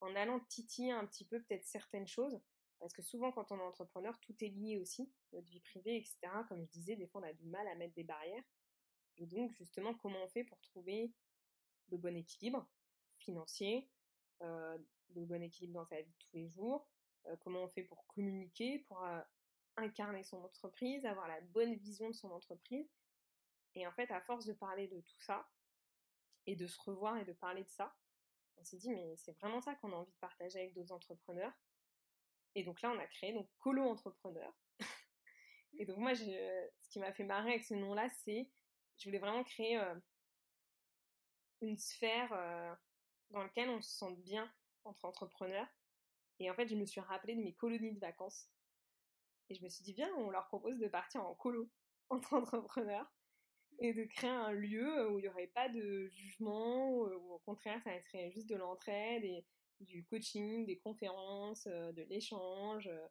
[0.01, 2.41] en allant titiller un petit peu peut-être certaines choses,
[2.79, 6.19] parce que souvent quand on est entrepreneur, tout est lié aussi, notre vie privée, etc.
[6.49, 8.45] Comme je disais, des fois on a du mal à mettre des barrières.
[9.19, 11.13] Et donc justement, comment on fait pour trouver
[11.91, 12.67] le bon équilibre
[13.19, 13.91] financier,
[14.41, 14.79] euh,
[15.15, 16.89] le bon équilibre dans sa vie de tous les jours,
[17.27, 19.05] euh, comment on fait pour communiquer, pour
[19.77, 22.91] incarner son entreprise, avoir la bonne vision de son entreprise.
[23.75, 25.49] Et en fait, à force de parler de tout ça,
[26.47, 27.95] et de se revoir et de parler de ça,
[28.57, 31.53] on s'est dit, mais c'est vraiment ça qu'on a envie de partager avec d'autres entrepreneurs.
[32.55, 34.53] Et donc là, on a créé donc Colo Entrepreneur.
[35.79, 38.51] et donc moi, ce qui m'a fait marrer avec ce nom-là, c'est,
[38.99, 39.95] je voulais vraiment créer euh,
[41.61, 42.75] une sphère euh,
[43.31, 44.53] dans laquelle on se sente bien
[44.85, 45.69] entre entrepreneurs.
[46.39, 48.51] Et en fait, je me suis rappelé de mes colonies de vacances.
[49.51, 51.69] Et je me suis dit, bien, on leur propose de partir en colo
[52.09, 53.13] entre entrepreneurs
[53.81, 57.81] et de créer un lieu où il n'y aurait pas de jugement, où au contraire,
[57.83, 59.45] ça serait juste de l'entraide et
[59.81, 63.09] du coaching, des conférences, euh, de l'échange, euh,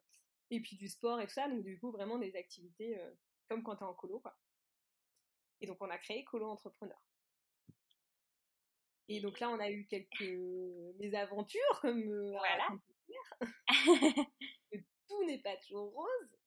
[0.50, 1.48] et puis du sport et tout ça.
[1.48, 3.10] Donc, du coup, vraiment des activités euh,
[3.48, 4.38] comme quand tu es en colo, quoi.
[5.60, 6.98] Et donc, on a créé Colo Entrepreneur.
[9.08, 10.38] Et donc là, on a eu quelques
[11.00, 12.68] mésaventures, comme voilà.
[15.10, 16.38] tout n'est pas toujours rose.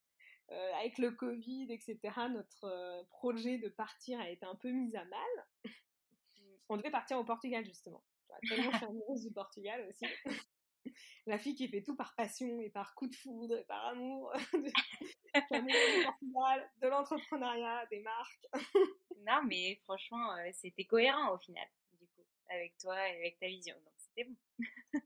[0.52, 2.00] Euh, avec le Covid, etc.,
[2.30, 5.48] notre euh, projet de partir a été un peu mis à mal.
[6.70, 8.04] On devait partir au Portugal, justement.
[8.48, 10.06] Tellement amoureuse du Portugal aussi.
[11.26, 14.34] la fille qui fait tout par passion et par coup de foudre et par amour
[15.34, 18.46] de l'entrepreneuriat, des marques.
[19.26, 23.48] non, mais franchement, euh, c'était cohérent au final, du coup, avec toi et avec ta
[23.48, 23.76] vision.
[23.76, 25.00] Donc c'était bon.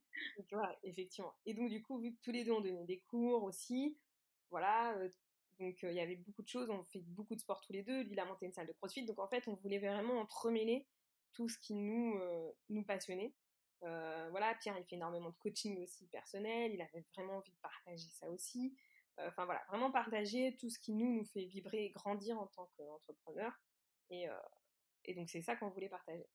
[0.52, 1.34] voilà, effectivement.
[1.46, 3.98] Et donc, du coup, vu que tous les deux on donnait des cours aussi,
[4.50, 4.96] voilà,
[5.60, 8.04] donc il y avait beaucoup de choses, on fait beaucoup de sport tous les deux,
[8.04, 10.88] lui il a monté une salle de crossfit, donc en fait on voulait vraiment entremêler
[11.34, 12.20] tout ce qui nous,
[12.86, 13.34] passionnait.
[13.82, 18.08] voilà, Pierre il fait énormément de coaching aussi personnel, il avait vraiment envie de partager
[18.10, 18.76] ça aussi.
[19.20, 23.52] Enfin voilà, vraiment partager tout ce qui nous fait vibrer et grandir en tant qu'entrepreneur.
[24.12, 24.28] Et
[25.16, 26.28] donc c'est ça qu'on voulait partager.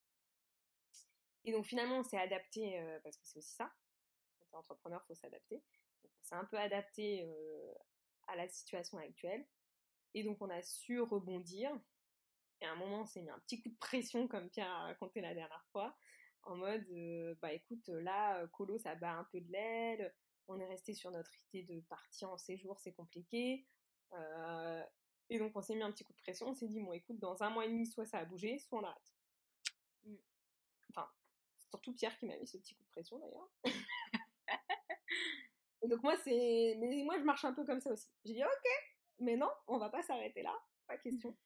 [1.44, 3.72] Et donc finalement on s'est adapté parce que c'est aussi ça.
[4.50, 5.62] Quand entrepreneur, faut s'adapter.
[6.04, 7.28] On s'est un peu adapté
[8.28, 9.46] à la situation actuelle.
[10.14, 11.72] Et donc on a su rebondir.
[12.60, 14.82] Et à un moment, on s'est mis un petit coup de pression, comme Pierre a
[14.84, 15.96] raconté la dernière fois,
[16.44, 16.86] en mode,
[17.40, 20.14] bah écoute, là, Colo, ça bat un peu de l'aile,
[20.46, 23.66] on est resté sur notre idée de partir en séjour, c'est compliqué.
[25.28, 27.18] et donc on s'est mis un petit coup de pression, on s'est dit, bon écoute,
[27.18, 29.12] dans un mois et demi, soit ça a bougé, soit on arrête.
[31.72, 31.76] Mmh.
[31.78, 33.48] Surtout Pierre qui m'a mis ce petit coup de pression d'ailleurs.
[35.82, 36.76] et donc moi, c'est...
[36.78, 38.08] Mais moi, je marche un peu comme ça aussi.
[38.24, 38.70] J'ai dit, ok,
[39.20, 40.54] mais non, on va pas s'arrêter là,
[40.86, 41.36] pas question.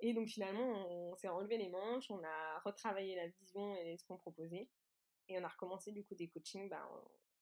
[0.00, 4.04] Et donc finalement, on s'est relevé les manches, on a retravaillé la vision et ce
[4.04, 4.68] qu'on proposait.
[5.28, 6.68] Et on a recommencé du coup des coachings.
[6.68, 6.82] Ben,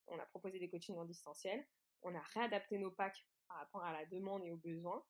[0.08, 1.66] on a proposé des coachings en distanciel.
[2.02, 5.04] On a réadapté nos packs par rapport à la demande et aux besoins.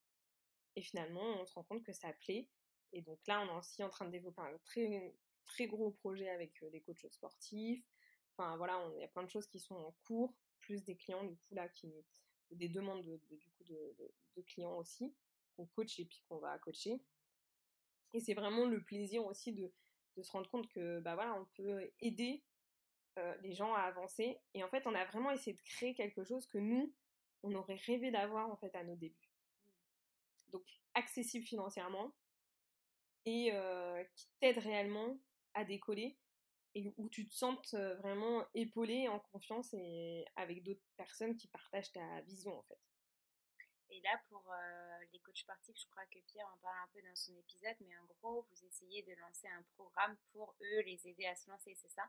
[0.76, 2.49] Et finalement, on se rend compte que ça plaît.
[2.93, 5.14] Et donc là, on est aussi en train de développer un très,
[5.49, 7.84] très gros projet avec des coachs sportifs.
[8.36, 11.24] Enfin voilà, il y a plein de choses qui sont en cours, plus des clients
[11.24, 11.92] du coup là qui
[12.53, 15.12] des demandes de, du coup de, clients aussi
[15.57, 17.03] qu'on coach et puis qu'on va coacher.
[18.14, 19.72] Et c'est vraiment le plaisir aussi de,
[20.16, 22.44] de, se rendre compte que bah voilà, on peut aider
[23.42, 24.38] les gens à avancer.
[24.55, 26.94] Et en fait, on a vraiment essayé de créer quelque chose que nous,
[27.42, 29.32] on aurait rêvé d'avoir en fait à nos débuts.
[30.53, 32.14] Donc accessible financièrement
[33.24, 33.53] et
[34.14, 35.18] qui t'aide réellement
[35.59, 36.18] à décoller
[36.74, 41.48] et où tu te sens euh, vraiment épaulé, en confiance et avec d'autres personnes qui
[41.48, 42.78] partagent ta vision en fait.
[43.90, 44.44] Et là, pour
[45.12, 47.96] les coachs sportifs, je crois que Pierre en parle un peu dans son épisode, mais
[47.96, 51.74] en gros, vous essayez de lancer un programme pour eux, les aider à se lancer,
[51.74, 52.02] c'est ça?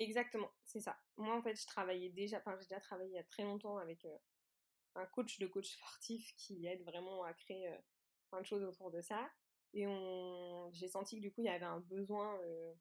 [0.00, 0.98] Exactement, c'est ça.
[1.16, 3.76] Moi, en fait, je travaillais déjà, enfin, j'ai déjà travaillé il y a très longtemps
[3.76, 4.18] avec euh,
[4.94, 7.78] un coach de coach sportif qui aide vraiment à créer euh,
[8.30, 9.30] plein de choses autour de ça.
[9.72, 12.72] Et on, j'ai senti que du coup, il y avait un besoin euh,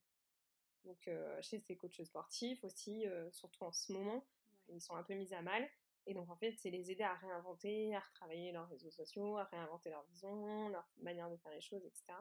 [0.85, 1.09] donc,
[1.41, 4.25] chez ces coachs sportifs aussi, surtout en ce moment.
[4.69, 5.69] Ils sont un peu mis à mal.
[6.05, 9.43] Et donc, en fait, c'est les aider à réinventer, à retravailler leurs réseaux sociaux, à
[9.43, 12.13] réinventer leur vision, leur manière de faire les choses, etc.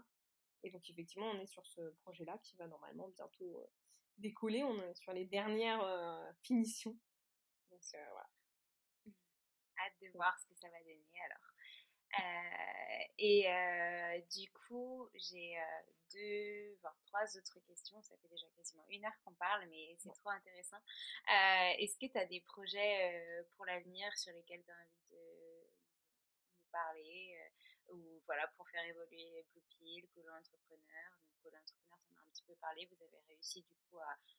[0.64, 3.68] Et donc, effectivement, on est sur ce projet-là qui va normalement bientôt
[4.18, 4.62] décoller.
[4.64, 6.96] On est sur les dernières euh, finitions.
[7.70, 8.28] Donc euh, voilà.
[9.78, 11.47] Hâte de voir ce que ça va donner alors.
[12.18, 15.56] Euh, et du coup, j'ai
[16.12, 18.00] deux, voire trois autres questions.
[18.02, 20.78] Ça fait déjà quasiment une heure qu'on parle, mais c'est trop intéressant.
[21.78, 25.70] Est-ce que tu as des projets pour l'avenir sur lesquels tu as envie de
[26.58, 27.36] nous parler
[27.88, 31.10] ou voilà, pour faire évoluer Blue Pill, Colo Entrepreneur?
[31.24, 33.98] Donc, Colo Entrepreneur, un petit peu parlé, vous avez réussi du coup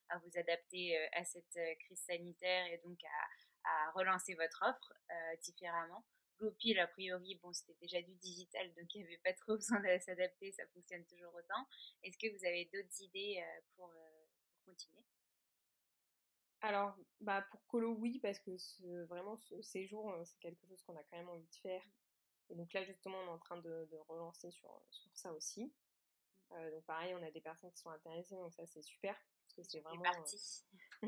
[0.10, 4.94] à, vous adapter euh, à cette euh, crise sanitaire et donc à, relancer votre offre
[5.12, 6.04] euh, différemment.
[6.40, 9.80] Blue a priori, bon, c'était déjà du digital, donc il n'y avait pas trop besoin
[9.80, 11.68] de s'adapter, ça fonctionne toujours autant.
[12.04, 13.44] Est-ce que vous avez d'autres idées
[13.76, 13.92] pour,
[14.66, 15.06] continuer?
[16.62, 18.52] Alors, bah pour Colo, oui, parce que
[19.06, 21.84] vraiment ce séjour, c'est quelque chose qu'on a quand même envie de faire.
[22.50, 25.72] Et donc là, justement, on est en train de, relancer sur, sur ça aussi.
[26.52, 29.54] Euh, donc pareil, on a des personnes qui sont intéressées, donc ça c'est super parce
[29.54, 30.66] que c'est vraiment parti.
[31.04, 31.08] Euh,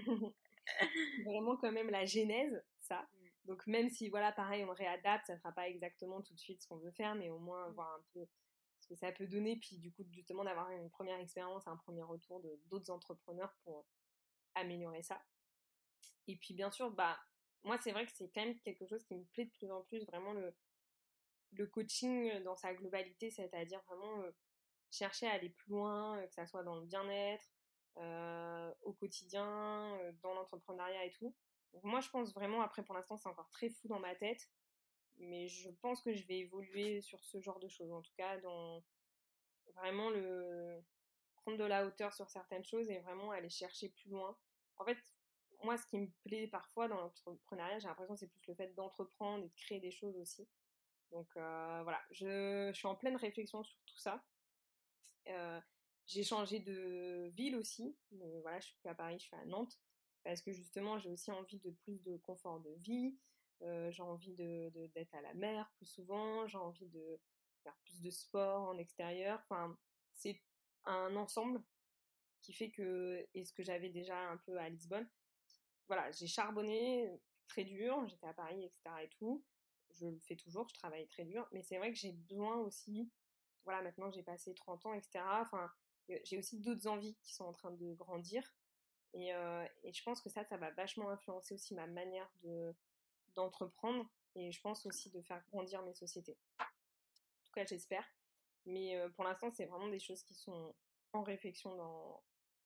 [1.26, 3.08] vraiment quand même la genèse, ça.
[3.46, 6.68] Donc même si voilà, pareil, on réadapte, ça sera pas exactement tout de suite ce
[6.68, 7.74] qu'on veut faire, mais au moins mm.
[7.74, 8.28] voir un peu
[8.80, 12.04] ce que ça peut donner, puis du coup justement d'avoir une première expérience, un premier
[12.04, 13.86] retour de d'autres entrepreneurs pour
[14.56, 15.22] améliorer ça.
[16.28, 17.20] Et puis bien sûr, bah
[17.64, 19.82] moi c'est vrai que c'est quand même quelque chose qui me plaît de plus en
[19.84, 20.54] plus, vraiment le
[21.54, 24.32] le coaching dans sa globalité, c'est-à-dire vraiment euh,
[24.92, 27.46] chercher à aller plus loin, euh, que ça soit dans le bien-être,
[27.98, 31.34] euh, au quotidien, euh, dans l'entrepreneuriat et tout.
[31.74, 34.50] Donc moi, je pense vraiment, après pour l'instant, c'est encore très fou dans ma tête,
[35.18, 37.92] mais je pense que je vais évoluer sur ce genre de choses.
[37.92, 38.84] En tout cas, dans
[39.76, 40.84] vraiment le
[41.36, 44.38] prendre de la hauteur sur certaines choses et vraiment aller chercher plus loin.
[44.78, 44.98] En fait,
[45.64, 48.74] moi, ce qui me plaît parfois dans l'entrepreneuriat, j'ai l'impression que c'est plus le fait
[48.74, 50.48] d'entreprendre et de créer des choses aussi.
[51.12, 54.24] Donc voilà, je, suis en pleine réflexion sur tout ça.
[55.28, 55.60] Euh,
[56.08, 57.96] j'ai changé de ville aussi.
[58.42, 59.78] voilà, je suis plus à Paris, je suis à Nantes.
[60.24, 63.18] Parce que justement, j'ai aussi envie de plus de confort de vie,
[63.62, 67.20] j'ai envie d'être de, à la mer plus souvent, j'ai envie de
[67.64, 69.40] faire plus de sport en extérieur.
[69.44, 69.78] Enfin,
[70.14, 70.42] c'est
[70.86, 71.62] un ensemble
[72.42, 75.08] qui fait que, et ce que j'avais déjà un peu à Lisbonne,
[75.88, 77.10] voilà, j'ai charbonné
[77.48, 78.82] très dur, j'étais à Paris, etc.
[79.04, 79.44] et tout.
[79.92, 83.12] Je le fais toujours, je travaille très dur, mais c'est vrai que j'ai besoin aussi,
[83.66, 85.20] voilà, maintenant j'ai passé 30 ans, etc.
[85.42, 85.70] Enfin,
[86.24, 88.56] j'ai aussi d'autres envies qui sont en train de grandir.
[89.14, 89.32] Et,
[89.94, 92.74] je pense que ça, ça va vachement influencer aussi ma manière de
[93.36, 96.38] d'entreprendre et je pense aussi de faire grandir mes sociétés.
[96.60, 98.06] En tout cas, j'espère.
[98.66, 100.76] Mais pour l'instant, c'est vraiment des choses qui sont
[101.14, 102.24] en réflexion dans,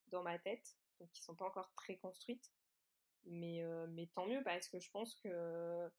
[0.08, 2.52] dans ma tête, donc qui sont pas encore très construites.
[3.26, 5.90] Mais, mais tant mieux parce que je pense que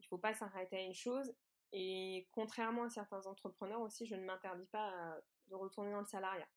[0.00, 1.32] il faut pas s'arrêter à une chose.
[1.72, 5.16] Et contrairement à certains entrepreneurs aussi, je ne m'interdis pas
[5.46, 6.48] de retourner dans le salariat.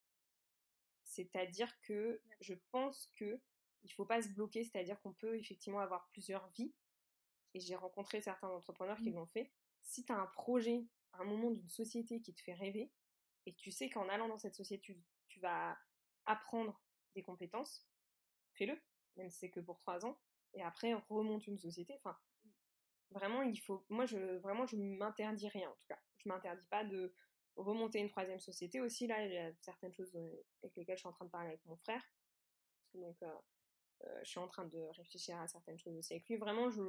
[1.06, 3.40] C'est-à-dire que je pense que
[3.84, 6.74] il faut pas se bloquer, c'est-à-dire qu'on peut effectivement avoir plusieurs vies.
[7.54, 9.16] Et j'ai rencontré certains entrepreneurs qui mmh.
[9.16, 9.54] l'ont fait.
[9.84, 12.92] Si tu as un projet, un moment d'une société qui te fait rêver,
[13.46, 15.78] et tu sais qu'en allant dans cette société, tu vas
[16.26, 16.82] apprendre
[17.14, 17.88] des compétences,
[18.56, 18.82] fais-le,
[19.16, 20.20] même si c'est que pour trois ans,
[20.54, 21.94] et après remonte une société.
[21.98, 22.18] Enfin,
[23.12, 23.86] vraiment, il faut.
[23.90, 26.00] Moi, je vraiment, je m'interdis rien en tout cas.
[26.18, 27.14] Je m'interdis pas de
[27.56, 29.08] remonter une troisième société aussi.
[29.08, 31.50] Là, il y a certaines choses euh, avec lesquelles je suis en train de parler
[31.50, 32.04] avec mon frère.
[32.94, 33.32] Donc, euh,
[34.06, 36.38] euh, je suis en train de réfléchir à certaines choses aussi avec lui.
[36.38, 36.82] Vraiment, je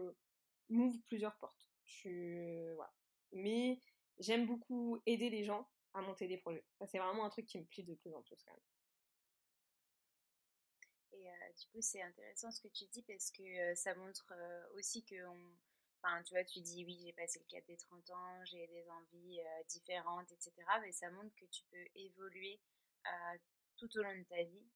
[0.69, 1.69] m'ouvre plusieurs portes.
[2.05, 2.93] Voilà.
[3.33, 3.81] Mais
[4.19, 6.64] j'aime beaucoup aider les gens à monter des projets.
[6.87, 8.61] c'est vraiment un truc qui me plaît de plus en plus quand même.
[11.12, 14.33] Et du coup, c'est intéressant ce que tu dis parce que ça montre
[14.75, 15.17] aussi que,
[16.07, 18.89] enfin, tu vois, tu dis oui, j'ai passé le cap des 30 ans, j'ai des
[18.91, 20.53] envies différentes, etc.
[20.81, 22.61] Mais ça montre que tu peux évoluer
[23.77, 24.67] tout au long de ta vie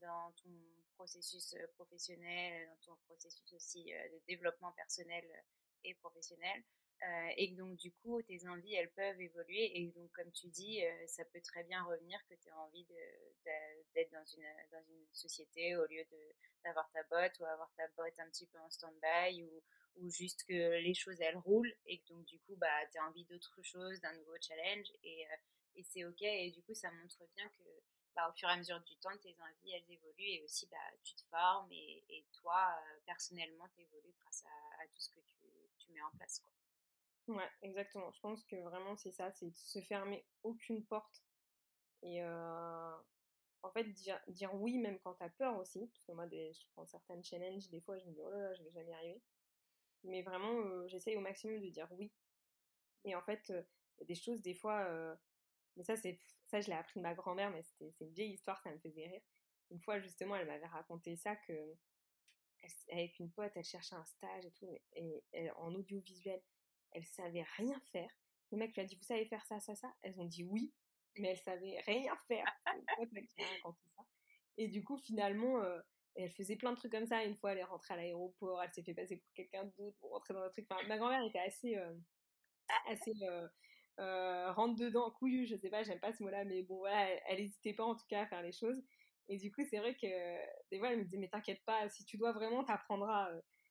[0.00, 0.50] dans ton
[0.94, 5.24] processus professionnel, dans ton processus aussi de développement personnel
[5.84, 6.62] et professionnel.
[7.02, 10.82] Euh, et donc du coup tes envies elles peuvent évoluer et donc comme tu dis
[10.82, 12.86] euh, ça peut très bien revenir que tu aies envie
[13.94, 16.02] d'être dans une, dans une société au lieu
[16.64, 19.62] d'avoir ta botte ou avoir ta botte un petit peu en stand-by ou,
[19.96, 23.06] ou juste que les choses elles roulent et que donc du coup bah tu as
[23.06, 25.36] envie d'autre chose, d'un nouveau challenge et, euh,
[25.74, 27.62] et c'est ok et du coup ça montre bien que
[28.14, 30.78] bah, au fur et à mesure du temps tes envies elles évoluent et aussi bah
[31.04, 32.74] tu te formes et, et toi
[33.04, 36.50] personnellement tu évolues grâce à, à, tout ce que tu, tu mets en place quoi.
[37.28, 38.10] Ouais, exactement.
[38.12, 41.22] Je pense que vraiment c'est ça, c'est se fermer aucune porte.
[42.02, 45.86] Et en fait, dire, dire oui même quand t'as peur aussi.
[45.88, 48.54] Parce que moi, je prends certaines challenges, des fois je me dis oh là là,
[48.54, 49.22] je vais jamais y arriver.
[50.04, 52.12] Mais vraiment, j'essaye au maximum de dire oui.
[53.04, 53.52] Et en fait,
[54.06, 55.16] des choses, des fois,
[55.76, 58.34] mais ça, c'est ça je l'ai appris de ma grand-mère, mais c'était, c'est une vieille
[58.34, 59.22] histoire, ça me faisait rire.
[59.70, 61.74] Une fois, justement, elle m'avait raconté ça que
[62.90, 66.40] avec une pote, elle cherchait un stage et tout, et en audiovisuel
[66.96, 68.10] elle savait rien faire.
[68.50, 69.92] Le mec lui a dit, vous savez faire ça, ça, ça?
[70.02, 70.72] Elles ont dit oui,
[71.18, 72.46] mais elle savait rien faire.
[74.56, 75.78] Et du coup, finalement, euh,
[76.14, 77.22] elle faisait plein de trucs comme ça.
[77.24, 80.12] Une fois, elle est rentrée à l'aéroport, elle s'est fait passer pour quelqu'un d'autre pour
[80.12, 80.66] rentrer dans un truc.
[80.70, 81.92] Enfin, ma grand-mère était assez, euh,
[82.88, 83.12] assez
[84.00, 87.40] euh, rentre dedans, couillue, je sais pas, j'aime pas ce mot-là, mais bon, voilà, elle
[87.40, 88.82] n'hésitait pas en tout cas à faire les choses.
[89.28, 90.06] Et du coup, c'est vrai que
[90.70, 93.28] des fois, elle me disait, mais t'inquiète pas, si tu dois vraiment, t'apprendras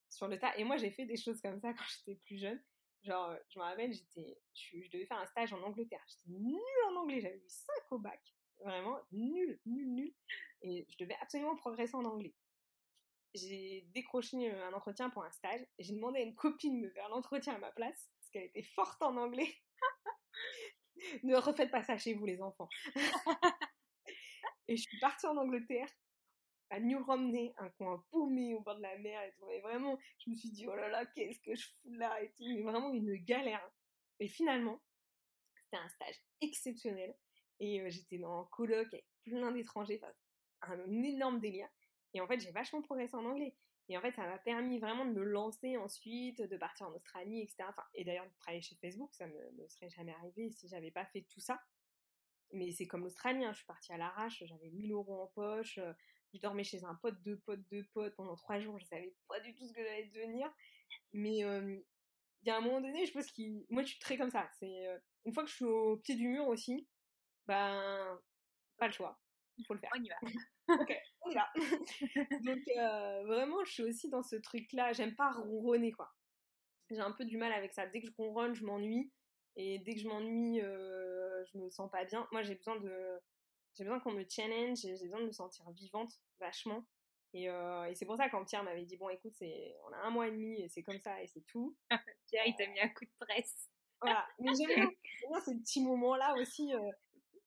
[0.09, 0.55] sur le tas.
[0.57, 2.61] Et moi, j'ai fait des choses comme ça quand j'étais plus jeune.
[3.05, 6.03] Genre, euh, je me rappelle, j'étais, je, devais faire un stage en Angleterre.
[6.07, 8.19] J'étais nulle en anglais, j'avais eu 5 au bac.
[8.59, 10.13] Vraiment, nul, nul, nul.
[10.63, 12.33] Et je devais absolument progresser en anglais.
[13.35, 15.61] J'ai décroché un entretien pour un stage.
[15.77, 18.63] J'ai demandé à une copine de me faire l'entretien à ma place, parce qu'elle était
[18.63, 19.53] forte en anglais.
[21.23, 22.69] ne refaites pas ça chez vous, les enfants.
[24.67, 25.89] et je suis partie en Angleterre
[26.69, 29.45] à New Romney, un coin paumé au bord de la mer et tout.
[29.61, 32.45] vraiment, je me suis dit, oh là là, qu'est-ce que je fous là et tout.
[32.47, 33.69] Mais vraiment une galère.
[34.19, 34.81] Et finalement,
[35.55, 37.15] c'était un stage exceptionnel.
[37.59, 41.69] Et euh, j'étais un colloque avec plein d'étrangers, enfin, un énorme délire.
[42.13, 43.55] Et en fait, j'ai vachement progressé en anglais.
[43.87, 47.41] Et en fait, ça m'a permis vraiment de me lancer ensuite, de partir en Australie,
[47.41, 47.65] etc.
[47.93, 51.05] Et d'ailleurs, de travailler chez Facebook, ça ne me, serait jamais arrivé si j'avais pas
[51.05, 51.61] fait tout ça.
[52.51, 55.79] Mais c'est comme l'Australien, je suis partie à l'arrache, j'avais 1000 euros en poche,
[56.35, 58.77] je dormais chez un pote, deux potes, deux potes pendant trois jours.
[58.79, 60.51] Je savais pas du tout ce que j'allais devenir.
[61.13, 61.83] Mais il
[62.45, 64.49] y a un moment donné, je pense que moi, je suis très comme ça.
[64.59, 64.85] C'est
[65.25, 66.87] une fois que je suis au pied du mur aussi,
[67.47, 68.19] ben
[68.77, 69.19] pas le choix.
[69.57, 69.91] Il faut le faire.
[69.95, 70.15] On y va.
[70.81, 71.47] ok, on y va.
[72.43, 74.93] Donc vraiment, je suis aussi dans ce truc-là.
[74.93, 76.13] J'aime pas ronronner quoi.
[76.91, 77.87] J'ai un peu du mal avec ça.
[77.87, 79.11] Dès que je ronronne, je m'ennuie.
[79.55, 82.27] Et dès que je m'ennuie, je me sens pas bien.
[82.31, 83.19] Moi, j'ai besoin de
[83.77, 86.85] j'ai besoin qu'on me challenge, j'ai besoin de me sentir vivante vachement.
[87.33, 89.97] Et, euh, et c'est pour ça quand Pierre m'avait dit bon écoute c'est on a
[89.97, 91.75] un mois et demi et c'est comme ça et c'est tout.
[92.27, 93.69] Pierre il t'a mis un coup de presse.
[94.01, 94.25] Voilà.
[94.39, 94.89] Mais j'aime bien,
[95.29, 96.91] bien ces petits moments là aussi euh,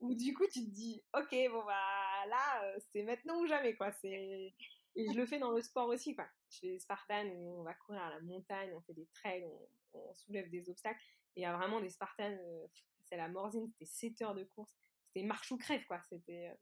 [0.00, 3.74] où du coup tu te dis ok bon bah là euh, c'est maintenant ou jamais
[3.76, 3.90] quoi.
[3.92, 4.52] C'est
[4.94, 6.26] et je le fais dans le sport aussi quoi.
[6.50, 9.44] Je fais des Spartans où on va courir à la montagne, on fait des trails,
[9.44, 9.68] on,
[9.98, 11.00] on soulève des obstacles.
[11.36, 12.66] Et il y a vraiment des Spartans, euh,
[13.04, 14.74] c'est la morzine, c'était 7 heures de course,
[15.06, 16.02] c'était marche ou crève quoi.
[16.08, 16.52] C'était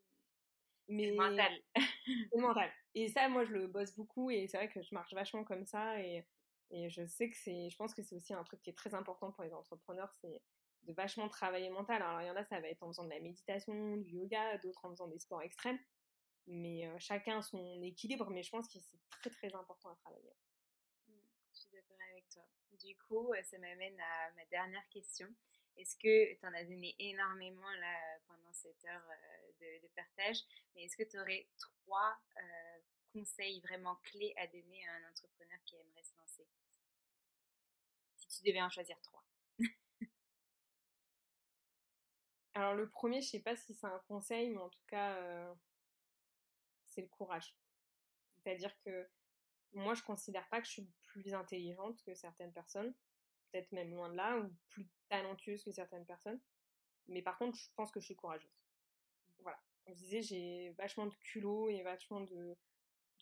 [0.89, 1.53] mais mental.
[2.33, 2.71] c'est mental.
[2.95, 5.65] Et ça, moi, je le bosse beaucoup et c'est vrai que je marche vachement comme
[5.65, 6.25] ça et,
[6.71, 8.95] et je sais que c'est, je pense que c'est aussi un truc qui est très
[8.95, 10.43] important pour les entrepreneurs, c'est
[10.85, 12.03] de vachement travailler mental.
[12.03, 14.59] Alors, il y en a, ça va être en faisant de la méditation, du yoga,
[14.59, 15.79] d'autres en faisant des sports extrêmes.
[16.47, 20.33] Mais euh, chacun son équilibre, mais je pense que c'est très très important à travailler.
[21.09, 21.13] Mmh,
[21.53, 22.45] je suis d'accord avec toi.
[22.79, 25.27] Du coup, euh, ça m'amène à ma dernière question.
[25.77, 29.05] Est-ce que tu en as donné énormément là pendant cette heure
[29.61, 30.39] de, de partage,
[30.75, 32.79] mais est-ce que tu aurais trois euh,
[33.13, 36.47] conseils vraiment clés à donner à un entrepreneur qui aimerait se lancer?
[38.17, 39.25] Si tu devais en choisir trois.
[42.55, 45.55] Alors le premier, je sais pas si c'est un conseil, mais en tout cas, euh,
[46.87, 47.55] c'est le courage.
[48.35, 49.09] C'est-à-dire que
[49.73, 52.95] moi, je considère pas que je suis plus intelligente que certaines personnes,
[53.57, 56.41] peut-être même loin de là, ou plus talentueuse que certaines personnes.
[57.09, 58.51] Mais par contre, je pense que je suis courageuse.
[59.39, 59.59] Voilà.
[59.85, 62.57] Comme je disais, j'ai vachement de culot et vachement de,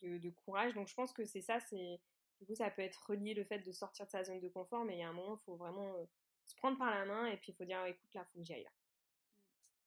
[0.01, 0.73] de, courage.
[0.73, 1.99] Donc je pense que c'est ça, c'est
[2.39, 4.83] du coup ça peut être relié le fait de sortir de sa zone de confort,
[4.83, 6.05] mais il y a un moment, il faut vraiment euh,
[6.45, 8.53] se prendre par la main et puis il faut dire écoute là, faut que j'y
[8.53, 8.71] aille là.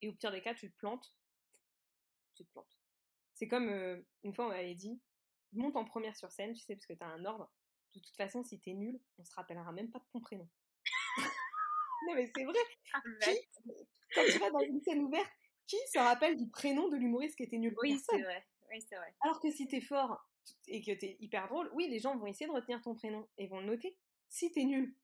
[0.01, 1.15] Et au pire des cas, tu te plantes,
[2.35, 2.79] tu te plantes.
[3.35, 5.01] C'est comme euh, une fois on m'avait dit
[5.53, 7.51] monte en première sur scène, tu sais, parce que tu as un ordre.
[7.95, 10.49] De toute façon, si t'es nul, on se rappellera même pas de ton prénom.
[12.07, 12.59] non mais c'est vrai.
[12.93, 13.01] Ah,
[14.15, 15.31] quand tu vas dans une scène ouverte,
[15.67, 17.75] qui se rappelle du prénom de l'humoriste qui était nul?
[17.83, 18.47] Oui, c'est vrai.
[18.71, 19.15] Oui, c'est vrai.
[19.21, 20.27] Alors que si t'es fort
[20.67, 23.47] et que t'es hyper drôle, oui, les gens vont essayer de retenir ton prénom et
[23.47, 23.97] vont le noter.
[24.29, 24.95] Si t'es nul,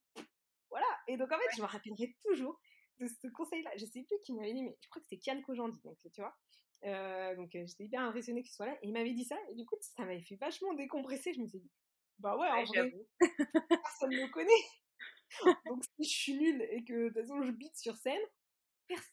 [0.71, 0.87] voilà.
[1.07, 2.61] Et donc en fait, je me rappellerai toujours
[2.99, 3.71] de ce conseil-là.
[3.77, 6.21] Je sais plus qui m'avait dit, mais je crois que c'était Kian Kojandi, donc tu
[6.21, 6.37] vois.
[6.85, 9.55] Euh, donc euh, j'étais hyper impressionnée qu'il soit là et il m'avait dit ça et
[9.55, 11.33] du coup ça m'avait fait vachement décompresser.
[11.33, 11.71] Je me suis dit,
[12.19, 12.93] bah ouais, en vrai,
[13.69, 14.51] personne ne me connaît.
[15.67, 18.21] donc si je suis nulle et que de toute façon je bite sur scène,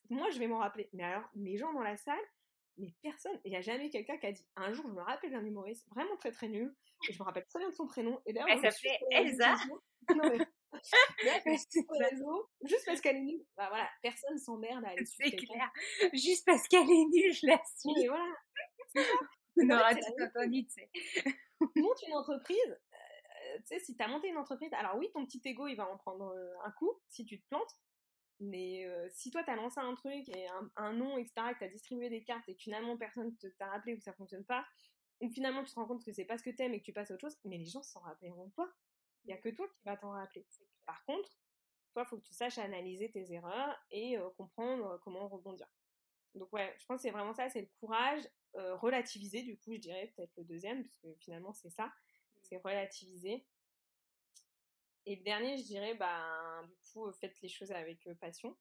[0.09, 0.89] moi, je vais m'en rappeler.
[0.93, 2.23] Mais alors, les gens dans la salle,
[2.77, 5.31] mais personne, il n'y a jamais quelqu'un qui a dit un jour, je me rappelle
[5.31, 6.75] d'un humoriste vraiment très très nul,
[7.07, 8.21] et je me rappelle très bien de son prénom.
[8.25, 9.55] Et Elle s'appelait Elsa.
[10.15, 10.39] Non, mais...
[12.63, 13.45] juste parce qu'elle est nulle.
[13.55, 15.71] Bah voilà, personne s'emmerde à aller C'est clair.
[16.13, 17.93] Juste parce qu'elle est nulle, je la suis.
[17.97, 18.33] Mais voilà.
[19.57, 20.89] On aura tout entendu, tu sais.
[21.75, 22.79] Monte une entreprise,
[23.57, 25.87] tu sais, si tu as monté une entreprise, alors oui, ton petit ego, il va
[25.89, 27.77] en prendre euh, un coup si tu te plantes,
[28.41, 31.63] mais euh, si toi, tu as lancé un truc et un, nom, etc., que tu
[31.63, 34.65] as distribué des cartes et que finalement personne t'a rappelé ou que ça fonctionne pas,
[35.19, 36.91] ou finalement tu te rends compte que c'est pas ce que t'aimes et que tu
[36.91, 38.67] passes à autre chose, mais les gens s'en rappelleront pas.
[39.25, 40.43] Il y a que toi qui vas t'en rappeler.
[40.87, 41.29] Par contre,
[41.93, 45.67] toi, il faut que tu saches analyser tes erreurs et euh, comprendre euh, comment rebondir.
[46.33, 48.23] Donc ouais, je pense que c'est vraiment ça, c'est le courage,
[48.53, 51.91] relativiser du coup, je dirais peut-être le deuxième, parce que finalement c'est ça,
[52.51, 53.45] c'est relativiser
[55.05, 58.55] et le dernier, je dirais, bah, du coup, faites les choses avec passion.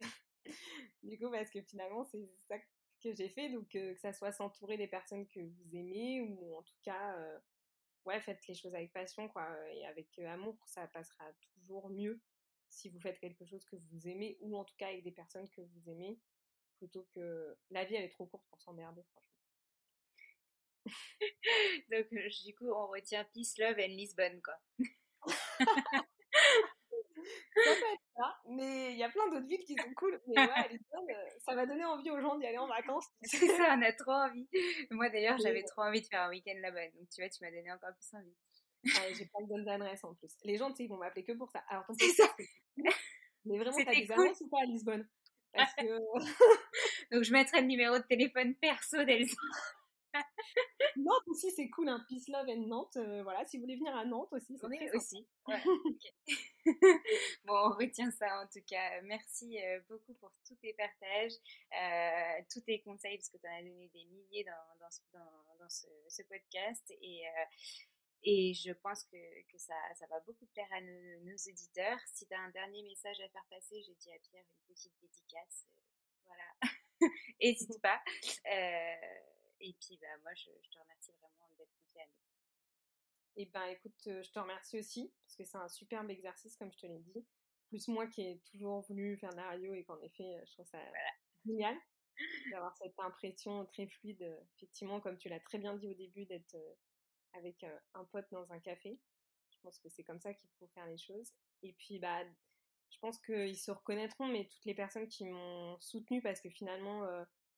[1.02, 2.58] du coup, parce que finalement, c'est ça
[3.02, 3.48] que j'ai fait.
[3.48, 7.16] Donc, que ça soit s'entourer des personnes que vous aimez ou en tout cas,
[8.04, 9.48] ouais, faites les choses avec passion, quoi.
[9.72, 11.24] Et avec amour, ça passera
[11.54, 12.20] toujours mieux
[12.68, 15.48] si vous faites quelque chose que vous aimez ou en tout cas avec des personnes
[15.50, 16.18] que vous aimez
[16.78, 19.41] plutôt que la vie, elle est trop courte pour s'emmerder, franchement.
[21.90, 24.54] Donc, du coup, on retient Peace, Love and Lisbonne, quoi
[27.64, 30.20] ça peut être ça, mais il y a plein d'autres villes qui sont cool.
[30.26, 30.46] Mais ouais,
[30.94, 31.14] euh,
[31.44, 33.06] ça va donner envie aux gens d'y aller en vacances.
[33.22, 34.48] C'est ça, on a trop envie.
[34.90, 36.88] Moi d'ailleurs, j'avais trop envie de faire un week-end là-bas.
[36.90, 38.34] Donc tu vois, tu m'as donné encore plus envie.
[38.96, 40.32] Ah, j'ai pas de bonnes adresses en plus.
[40.44, 41.62] Les gens, tu sais, ils vont m'appeler que pour ça.
[41.68, 42.34] Alors, c'est ça.
[43.44, 45.08] Mais vraiment, t'as des adresses ou pas à Lisbonne
[45.52, 45.84] Parce que...
[47.14, 49.36] Donc je mettrai le numéro de téléphone perso d'Elsa.
[50.96, 52.06] Nantes aussi, c'est cool, un hein.
[52.08, 52.96] Peace Love and Nantes.
[52.96, 55.26] Euh, voilà, si vous voulez venir à Nantes aussi, c'est aussi.
[57.44, 59.00] bon, on retient ça en tout cas.
[59.02, 61.32] Merci euh, beaucoup pour tous tes partages,
[61.72, 65.00] euh, tous tes conseils, parce que tu en as donné des milliers dans, dans, ce,
[65.58, 65.68] dans,
[66.08, 66.92] ce, podcast.
[67.00, 67.22] Et,
[68.24, 71.98] et je pense que, que ça, ça, va beaucoup plaire à nos, nos auditeurs.
[72.12, 74.94] Si tu as un dernier message à faire passer, j'ai dit à Pierre une petite
[75.00, 75.66] dédicace.
[76.24, 76.44] voilà.
[77.40, 78.00] N'hésite pas.
[79.62, 83.36] Et puis, bah, moi, je, te remercie vraiment d'être confiée à nous.
[83.36, 86.78] Et ben, écoute, je te remercie aussi, parce que c'est un superbe exercice, comme je
[86.78, 87.24] te l'ai dit.
[87.68, 90.66] Plus moi qui ai toujours voulu faire de la radio et qu'en effet, je trouve
[90.66, 90.78] ça
[91.46, 91.76] génial.
[92.50, 94.22] d'avoir cette impression très fluide,
[94.56, 96.56] effectivement, comme tu l'as très bien dit au début, d'être
[97.34, 98.98] avec un pote dans un café.
[99.50, 101.32] Je pense que c'est comme ça qu'il faut faire les choses.
[101.62, 102.24] Et puis, bah,
[102.90, 107.06] je pense qu'ils se reconnaîtront, mais toutes les personnes qui m'ont soutenu, parce que finalement,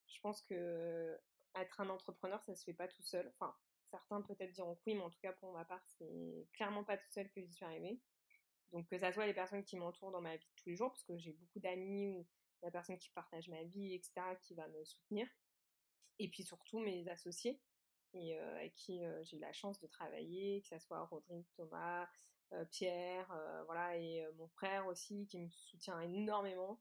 [0.06, 1.18] je pense que
[1.62, 3.32] être un entrepreneur, ça se fait pas tout seul.
[3.34, 3.54] Enfin,
[3.90, 7.10] certains peut-être diront oui, mais en tout cas pour ma part, c'est clairement pas tout
[7.10, 8.00] seul que j'y suis arrivée.
[8.72, 10.90] Donc que ça soit les personnes qui m'entourent dans ma vie de tous les jours,
[10.90, 12.26] parce que j'ai beaucoup d'amis ou
[12.62, 15.28] la personne qui partage ma vie, etc., qui va me soutenir.
[16.18, 17.60] Et puis surtout mes associés,
[18.14, 21.46] et euh, avec qui euh, j'ai eu la chance de travailler, que ce soit Rodrigue,
[21.56, 22.08] Thomas,
[22.52, 23.28] euh, Pierre,
[23.66, 26.80] voilà, et mon frère aussi, qui me soutient énormément.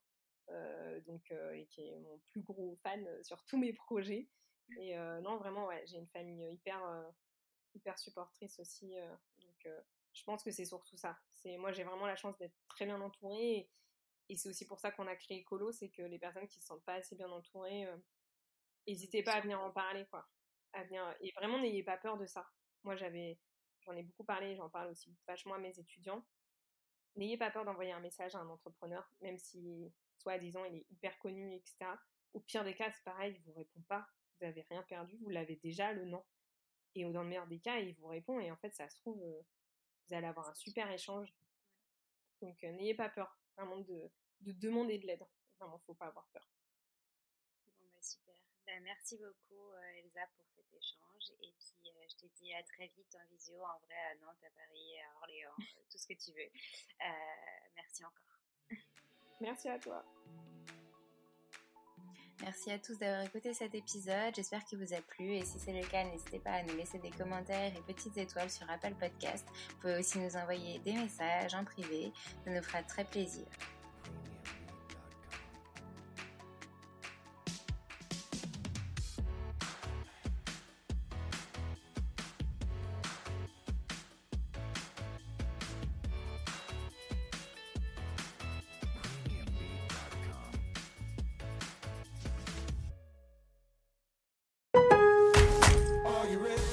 [1.07, 4.29] donc, et qui est mon plus gros fan sur tous mes projets.
[4.77, 6.79] Et non, vraiment, ouais, j'ai une famille hyper,
[7.73, 8.95] hyper supportrice aussi.
[9.41, 9.67] donc,
[10.13, 11.17] je pense que c'est surtout ça.
[11.33, 13.69] C'est moi, j'ai vraiment la chance d'être très bien entourée.
[14.29, 16.65] Et, c'est aussi pour ça qu'on a créé Colo, c'est que les personnes qui se
[16.65, 17.87] sentent pas assez bien entourées,
[18.87, 20.27] n'hésitez pas à venir en parler, quoi.
[20.73, 22.47] À venir, et vraiment, n'ayez pas peur de ça.
[22.83, 23.37] Moi, j'avais,
[23.81, 26.25] j'en ai beaucoup parlé, j'en parle aussi vachement à mes étudiants.
[27.15, 31.17] N'ayez pas peur d'envoyer un message à un entrepreneur, même si, soi-disant, il est hyper
[31.19, 31.85] connu, etc.
[32.33, 34.07] Au pire des cas, c'est pareil, il vous répond pas
[34.39, 36.23] vous n'avez rien perdu, vous l'avez déjà, le non.
[36.95, 39.21] Et dans le meilleur des cas, il vous répond et en fait, ça se trouve,
[39.23, 39.41] euh,
[40.07, 41.33] vous allez avoir un super échange.
[42.41, 44.11] Donc, euh, n'ayez pas peur, vraiment, de,
[44.41, 45.25] de demander de l'aide.
[45.59, 46.47] Vraiment, faut pas avoir peur.
[47.79, 48.35] Bon, bah, super.
[48.65, 51.31] Bah, merci beaucoup, euh, Elsa, pour cet échange.
[51.41, 54.49] Et puis, je te dis à très vite en visio, en vrai, à Nantes, à
[54.51, 55.55] Paris, à Orléans,
[55.89, 56.51] tout ce que tu veux.
[57.75, 58.33] merci encore.
[59.41, 60.05] Merci à toi.
[62.41, 64.33] Merci à tous d'avoir écouté cet épisode.
[64.35, 66.99] J'espère qu'il vous a plu et si c'est le cas, n'hésitez pas à nous laisser
[66.99, 69.47] des commentaires et petites étoiles sur Apple Podcast.
[69.69, 72.11] Vous pouvez aussi nous envoyer des messages en privé.
[72.43, 73.45] Ça nous fera très plaisir.